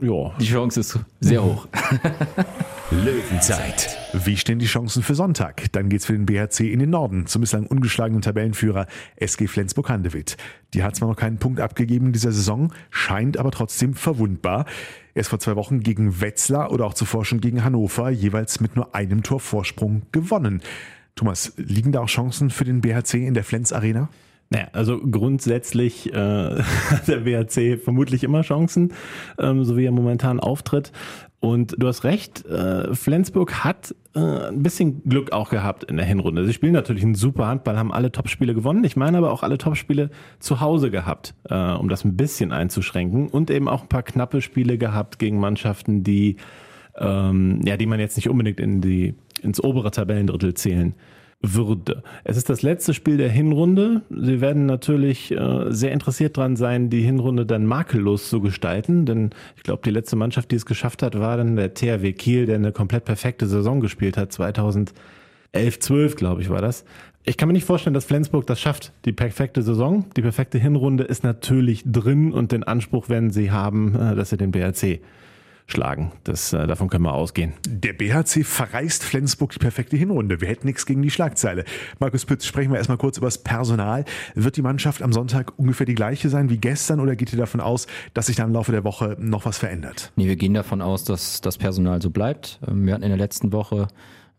ja. 0.00 0.32
Die 0.40 0.46
Chance 0.46 0.80
ist 0.80 0.98
sehr 1.20 1.44
hoch. 1.44 1.66
Löwenzeit. 2.92 3.96
Wie 4.12 4.36
stehen 4.36 4.58
die 4.58 4.66
Chancen 4.66 5.04
für 5.04 5.14
Sonntag? 5.14 5.70
Dann 5.70 5.88
geht's 5.88 6.06
für 6.06 6.12
den 6.12 6.26
BHC 6.26 6.72
in 6.72 6.80
den 6.80 6.90
Norden 6.90 7.26
zum 7.26 7.40
bislang 7.40 7.66
ungeschlagenen 7.66 8.20
Tabellenführer 8.20 8.88
SG 9.14 9.46
Flensburg-Handewitt. 9.46 10.36
Die 10.74 10.82
hat 10.82 10.96
zwar 10.96 11.08
noch 11.08 11.16
keinen 11.16 11.38
Punkt 11.38 11.60
abgegeben 11.60 12.06
in 12.06 12.12
dieser 12.12 12.32
Saison, 12.32 12.72
scheint 12.90 13.38
aber 13.38 13.52
trotzdem 13.52 13.94
verwundbar. 13.94 14.66
Erst 15.14 15.30
vor 15.30 15.38
zwei 15.38 15.54
Wochen 15.54 15.84
gegen 15.84 16.20
Wetzlar 16.20 16.72
oder 16.72 16.84
auch 16.84 16.94
zuvor 16.94 17.24
schon 17.24 17.40
gegen 17.40 17.62
Hannover 17.62 18.10
jeweils 18.10 18.58
mit 18.58 18.74
nur 18.74 18.92
einem 18.92 19.22
Tor 19.22 19.38
Vorsprung 19.38 20.02
gewonnen. 20.10 20.60
Thomas, 21.14 21.52
liegen 21.56 21.92
da 21.92 22.00
auch 22.00 22.08
Chancen 22.08 22.50
für 22.50 22.64
den 22.64 22.80
BHC 22.80 23.24
in 23.24 23.34
der 23.34 23.44
Flens 23.44 23.72
Arena? 23.72 24.08
Naja, 24.52 24.66
also 24.72 24.98
grundsätzlich 24.98 26.12
äh, 26.12 26.16
hat 26.90 27.06
der 27.06 27.18
BHC 27.18 27.76
vermutlich 27.76 28.24
immer 28.24 28.42
Chancen, 28.42 28.94
ähm, 29.38 29.62
so 29.64 29.76
wie 29.76 29.84
er 29.84 29.92
momentan 29.92 30.40
auftritt. 30.40 30.90
Und 31.40 31.74
du 31.78 31.88
hast 31.88 32.04
recht, 32.04 32.44
äh, 32.44 32.94
Flensburg 32.94 33.64
hat 33.64 33.94
äh, 34.14 34.20
ein 34.20 34.62
bisschen 34.62 35.02
Glück 35.04 35.32
auch 35.32 35.48
gehabt 35.48 35.84
in 35.84 35.96
der 35.96 36.04
Hinrunde. 36.04 36.44
Sie 36.44 36.52
spielen 36.52 36.74
natürlich 36.74 37.02
einen 37.02 37.14
super 37.14 37.46
Handball, 37.46 37.78
haben 37.78 37.92
alle 37.92 38.12
Topspiele 38.12 38.54
gewonnen. 38.54 38.84
Ich 38.84 38.94
meine 38.94 39.16
aber 39.16 39.32
auch 39.32 39.42
alle 39.42 39.56
Topspiele 39.56 40.10
zu 40.38 40.60
Hause 40.60 40.90
gehabt, 40.90 41.34
äh, 41.48 41.72
um 41.72 41.88
das 41.88 42.04
ein 42.04 42.14
bisschen 42.14 42.52
einzuschränken. 42.52 43.28
Und 43.28 43.50
eben 43.50 43.68
auch 43.68 43.82
ein 43.82 43.88
paar 43.88 44.02
knappe 44.02 44.42
Spiele 44.42 44.76
gehabt 44.76 45.18
gegen 45.18 45.40
Mannschaften, 45.40 46.04
die, 46.04 46.36
ähm, 46.98 47.62
ja, 47.64 47.78
die 47.78 47.86
man 47.86 48.00
jetzt 48.00 48.16
nicht 48.16 48.28
unbedingt 48.28 48.60
in 48.60 48.82
die, 48.82 49.14
ins 49.40 49.64
obere 49.64 49.90
Tabellendrittel 49.90 50.52
zählen 50.52 50.94
würde. 51.42 52.02
Es 52.24 52.36
ist 52.36 52.50
das 52.50 52.62
letzte 52.62 52.92
Spiel 52.92 53.16
der 53.16 53.30
Hinrunde. 53.30 54.02
Sie 54.10 54.40
werden 54.40 54.66
natürlich 54.66 55.30
äh, 55.32 55.66
sehr 55.70 55.92
interessiert 55.92 56.36
dran 56.36 56.56
sein, 56.56 56.90
die 56.90 57.02
Hinrunde 57.02 57.46
dann 57.46 57.64
makellos 57.64 58.28
zu 58.28 58.40
gestalten, 58.40 59.06
denn 59.06 59.30
ich 59.56 59.62
glaube, 59.62 59.82
die 59.84 59.90
letzte 59.90 60.16
Mannschaft, 60.16 60.50
die 60.50 60.56
es 60.56 60.66
geschafft 60.66 61.02
hat, 61.02 61.18
war 61.18 61.38
dann 61.38 61.56
der 61.56 61.72
THW 61.72 62.12
Kiel, 62.12 62.46
der 62.46 62.56
eine 62.56 62.72
komplett 62.72 63.06
perfekte 63.06 63.46
Saison 63.46 63.80
gespielt 63.80 64.18
hat. 64.18 64.32
2011, 64.32 64.92
12, 65.80 66.16
glaube 66.16 66.42
ich, 66.42 66.50
war 66.50 66.60
das. 66.60 66.84
Ich 67.24 67.36
kann 67.36 67.48
mir 67.48 67.54
nicht 67.54 67.66
vorstellen, 67.66 67.94
dass 67.94 68.04
Flensburg 68.04 68.46
das 68.46 68.60
schafft. 68.60 68.92
Die 69.04 69.12
perfekte 69.12 69.62
Saison, 69.62 70.06
die 70.16 70.22
perfekte 70.22 70.58
Hinrunde 70.58 71.04
ist 71.04 71.22
natürlich 71.24 71.82
drin 71.86 72.32
und 72.32 72.52
den 72.52 72.64
Anspruch 72.64 73.08
werden 73.08 73.30
sie 73.30 73.50
haben, 73.50 73.94
äh, 73.94 74.14
dass 74.14 74.30
sie 74.30 74.36
den 74.36 74.50
BRC 74.50 75.00
schlagen. 75.70 76.12
Das, 76.24 76.52
äh, 76.52 76.66
davon 76.66 76.88
können 76.88 77.04
wir 77.04 77.14
ausgehen. 77.14 77.54
Der 77.66 77.92
BHC 77.92 78.44
verreist 78.44 79.04
Flensburg 79.04 79.52
die 79.52 79.58
perfekte 79.58 79.96
Hinrunde. 79.96 80.40
Wir 80.40 80.48
hätten 80.48 80.66
nichts 80.66 80.86
gegen 80.86 81.02
die 81.02 81.10
Schlagzeile. 81.10 81.64
Markus 81.98 82.24
Pütz, 82.24 82.46
sprechen 82.46 82.70
wir 82.70 82.78
erstmal 82.78 82.98
kurz 82.98 83.18
über 83.18 83.26
das 83.26 83.38
Personal. 83.38 84.04
Wird 84.34 84.56
die 84.56 84.62
Mannschaft 84.62 85.02
am 85.02 85.12
Sonntag 85.12 85.58
ungefähr 85.58 85.86
die 85.86 85.94
gleiche 85.94 86.28
sein 86.28 86.50
wie 86.50 86.58
gestern 86.58 87.00
oder 87.00 87.16
geht 87.16 87.32
ihr 87.32 87.38
davon 87.38 87.60
aus, 87.60 87.86
dass 88.14 88.26
sich 88.26 88.36
da 88.36 88.44
im 88.44 88.52
Laufe 88.52 88.72
der 88.72 88.84
Woche 88.84 89.16
noch 89.18 89.44
was 89.44 89.58
verändert? 89.58 90.12
Nee, 90.16 90.26
wir 90.26 90.36
gehen 90.36 90.54
davon 90.54 90.82
aus, 90.82 91.04
dass 91.04 91.40
das 91.40 91.58
Personal 91.58 92.02
so 92.02 92.10
bleibt. 92.10 92.60
Ähm, 92.66 92.86
wir 92.86 92.94
hatten 92.94 93.04
in 93.04 93.10
der 93.10 93.18
letzten 93.18 93.52
Woche 93.52 93.88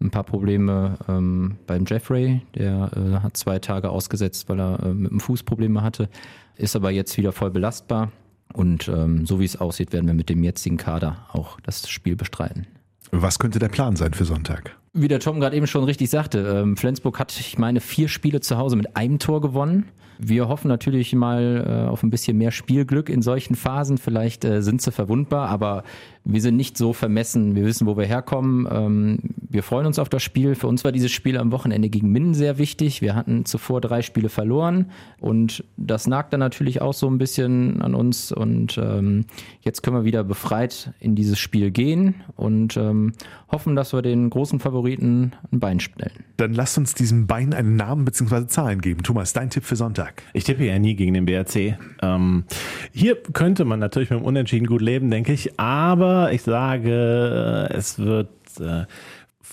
ein 0.02 0.12
paar 0.12 0.24
Probleme 0.24 0.98
ähm, 1.08 1.58
beim 1.68 1.86
Jeffrey. 1.86 2.42
Der 2.56 2.92
äh, 2.96 3.20
hat 3.24 3.38
zwei 3.38 3.60
Tage 3.60 3.90
ausgesetzt, 3.90 4.50
weil 4.50 4.60
er 4.60 4.84
äh, 4.84 4.94
mit 4.94 5.12
dem 5.12 5.20
Fuß 5.20 5.44
Probleme 5.44 5.82
hatte, 5.82 6.10
ist 6.56 6.76
aber 6.76 6.92
jetzt 6.92 7.18
wieder 7.18 7.32
voll 7.32 7.52
belastbar. 7.52 8.12
Und 8.54 8.88
ähm, 8.88 9.26
so 9.26 9.40
wie 9.40 9.46
es 9.46 9.60
aussieht, 9.60 9.94
werden 9.94 10.08
wir 10.08 10.14
mit 10.14 10.30
dem 10.30 10.44
jetzigen 10.44 10.78
Kader 10.78 11.26
auch 11.32 11.60
das 11.62 11.90
Spiel 11.90 12.16
bestreiten. 12.16 12.68
Was 13.12 13.40
könnte 13.40 13.60
der 13.60 13.70
Plan 13.70 13.96
sein 13.96 14.14
für 14.14 14.26
Sonntag? 14.26 14.76
Wie 14.94 15.08
der 15.08 15.20
Tom 15.20 15.40
gerade 15.40 15.56
eben 15.56 15.68
schon 15.68 15.84
richtig 15.84 16.10
sagte, 16.10 16.40
ähm, 16.40 16.76
Flensburg 16.76 17.20
hat, 17.20 17.38
ich 17.40 17.58
meine, 17.58 17.80
vier 17.80 18.08
Spiele 18.08 18.42
zu 18.42 18.58
Hause 18.58 18.76
mit 18.76 18.96
einem 18.98 19.20
Tor 19.20 19.42
gewonnen. 19.42 19.86
wir 20.18 20.48
hoffen 20.48 20.68
natürlich 20.68 21.14
mal 21.16 21.86
äh, 21.88 21.90
auf 21.90 22.04
ein 22.04 22.10
bisschen 22.10 22.38
mehr 22.38 22.52
Spielglück 22.52 23.10
in 23.10 23.22
solchen 23.22 23.56
Phasen. 23.56 23.98
Vielleicht 23.98 24.46
äh, 24.46 24.62
sind 24.62 24.82
sie 24.82 24.92
verwundbar, 24.92 25.50
aber 25.50 25.84
wir 26.24 26.42
sind 26.42 26.58
nicht 26.58 26.78
so 26.78 26.94
vermessen. 26.94 27.56
Wir 27.56 27.66
wissen, 27.66 27.88
wo 27.88 27.98
wir 27.98 28.06
herkommen. 28.06 28.68
Ähm, 28.72 29.20
wir 29.52 29.64
freuen 29.64 29.86
uns 29.86 30.00
auf 30.00 30.08
das 30.08 30.24
Spiel. 30.24 30.56
Für 30.56 30.68
uns 30.68 30.84
war 30.84 30.92
dieses 30.92 31.12
Spiel 31.12 31.38
am 31.38 31.52
Wochenende 31.52 31.90
gegen 31.90 32.12
Minden 32.12 32.34
sehr 32.34 32.58
wichtig. 32.58 33.02
Wir 33.02 33.16
hatten 33.16 33.46
zuvor 33.46 33.82
drei 33.82 34.02
Spiele 34.02 34.30
verloren 34.30 34.92
und 35.20 35.64
das 35.76 36.08
nagt 36.08 36.32
dann 36.32 36.40
natürlich 36.40 36.82
auch 36.82 36.94
so 36.94 37.10
ein 37.10 37.18
bisschen 37.18 37.82
an 37.82 37.94
uns. 37.94 38.32
Und 38.32 38.78
ähm, 38.78 39.26
jetzt 39.62 39.84
können 39.84 39.98
wir 39.98 40.06
wieder 40.06 40.24
befreit 40.24 40.94
in 41.00 41.16
dieses 41.16 41.38
Spiel 41.38 41.72
gehen 41.72 42.16
und 42.36 42.78
ähm, 42.78 43.12
hoffen, 43.52 43.76
dass 43.76 43.92
wir 43.94 44.02
den 44.02 44.30
großen 44.30 44.60
Favoriten 44.60 45.34
ein 45.52 45.60
Bein 45.60 45.82
stellen. 45.82 46.24
Dann 46.38 46.54
lasst 46.54 46.78
uns 46.78 46.94
diesem 46.94 47.28
Bein 47.28 47.54
einen 47.54 47.76
Namen 47.76 48.06
bzw. 48.06 48.48
Zahlen 48.48 48.80
geben. 48.80 49.04
Thomas, 49.04 49.34
dein 49.34 49.50
Tipp 49.50 49.66
für 49.66 49.76
Sonntag. 49.76 50.24
Ich 50.34 50.46
tippe 50.46 50.64
ja 50.64 50.80
nie 50.80 50.96
gegen 50.96 51.14
den 51.14 51.26
BRC. 51.26 51.78
Ähm, 52.02 52.46
hier 52.94 53.18
könnte 53.34 53.66
man 53.66 53.80
natürlich 53.80 54.10
mit 54.10 54.20
dem 54.20 54.26
Unentschieden 54.26 54.68
gut 54.68 54.82
leben, 54.82 55.12
denke 55.12 55.34
ich. 55.34 55.60
Aber 55.60 56.32
ich 56.32 56.42
sage, 56.44 57.70
es 57.74 58.00
wird 58.00 58.30
äh, 58.60 58.86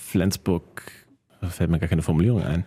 Flensburg, 0.09 0.91
da 1.41 1.47
fällt 1.47 1.69
mir 1.69 1.79
gar 1.79 1.89
keine 1.89 2.01
Formulierung 2.01 2.43
ein. 2.43 2.65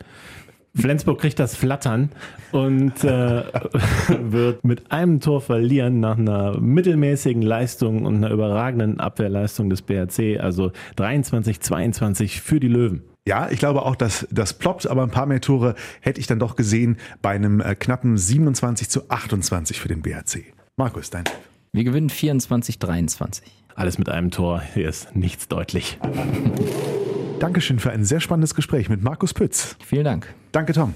Flensburg 0.74 1.20
kriegt 1.20 1.38
das 1.38 1.54
Flattern 1.54 2.10
und 2.50 3.04
äh, 3.04 3.42
wird 4.22 4.64
mit 4.64 4.90
einem 4.90 5.20
Tor 5.20 5.42
verlieren 5.42 6.00
nach 6.00 6.16
einer 6.16 6.58
mittelmäßigen 6.58 7.42
Leistung 7.42 8.06
und 8.06 8.16
einer 8.16 8.30
überragenden 8.30 8.98
Abwehrleistung 8.98 9.68
des 9.68 9.82
BRC. 9.82 10.40
Also 10.40 10.72
23, 10.96 11.60
22 11.60 12.40
für 12.40 12.58
die 12.58 12.68
Löwen. 12.68 13.02
Ja, 13.26 13.50
ich 13.50 13.58
glaube 13.58 13.82
auch, 13.82 13.96
dass 13.96 14.26
das 14.30 14.54
ploppt, 14.54 14.86
aber 14.86 15.02
ein 15.02 15.10
paar 15.10 15.26
mehr 15.26 15.40
Tore 15.40 15.74
hätte 16.00 16.20
ich 16.20 16.26
dann 16.26 16.38
doch 16.38 16.56
gesehen 16.56 16.96
bei 17.20 17.30
einem 17.30 17.60
äh, 17.60 17.74
knappen 17.74 18.16
27 18.16 18.88
zu 18.88 19.10
28 19.10 19.78
für 19.78 19.88
den 19.88 20.00
BRC. 20.00 20.44
Markus, 20.76 21.10
dein 21.10 21.26
Tipp. 21.26 21.36
Wir 21.72 21.84
gewinnen 21.84 22.08
24, 22.08 22.78
23. 22.78 23.44
Alles 23.74 23.98
mit 23.98 24.08
einem 24.08 24.30
Tor. 24.30 24.62
Hier 24.74 24.88
ist 24.88 25.14
nichts 25.14 25.48
deutlich. 25.48 25.98
Dankeschön 27.42 27.80
für 27.80 27.90
ein 27.90 28.04
sehr 28.04 28.20
spannendes 28.20 28.54
Gespräch 28.54 28.88
mit 28.88 29.02
Markus 29.02 29.34
Pütz. 29.34 29.74
Vielen 29.84 30.04
Dank. 30.04 30.32
Danke, 30.52 30.72
Tom. 30.74 30.94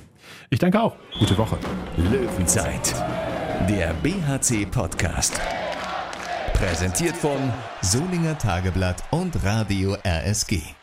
Ich 0.49 0.61
danke 0.61 0.81
auch. 0.81 0.95
Gute 1.19 1.37
Woche. 1.39 1.59
Löwenzeit, 1.97 2.95
der 3.69 3.93
BHC-Podcast. 3.95 5.41
Präsentiert 6.53 7.17
von 7.17 7.53
Solinger 7.83 8.39
Tageblatt 8.39 9.03
und 9.11 9.45
Radio 9.45 9.97
RSG. 10.07 10.76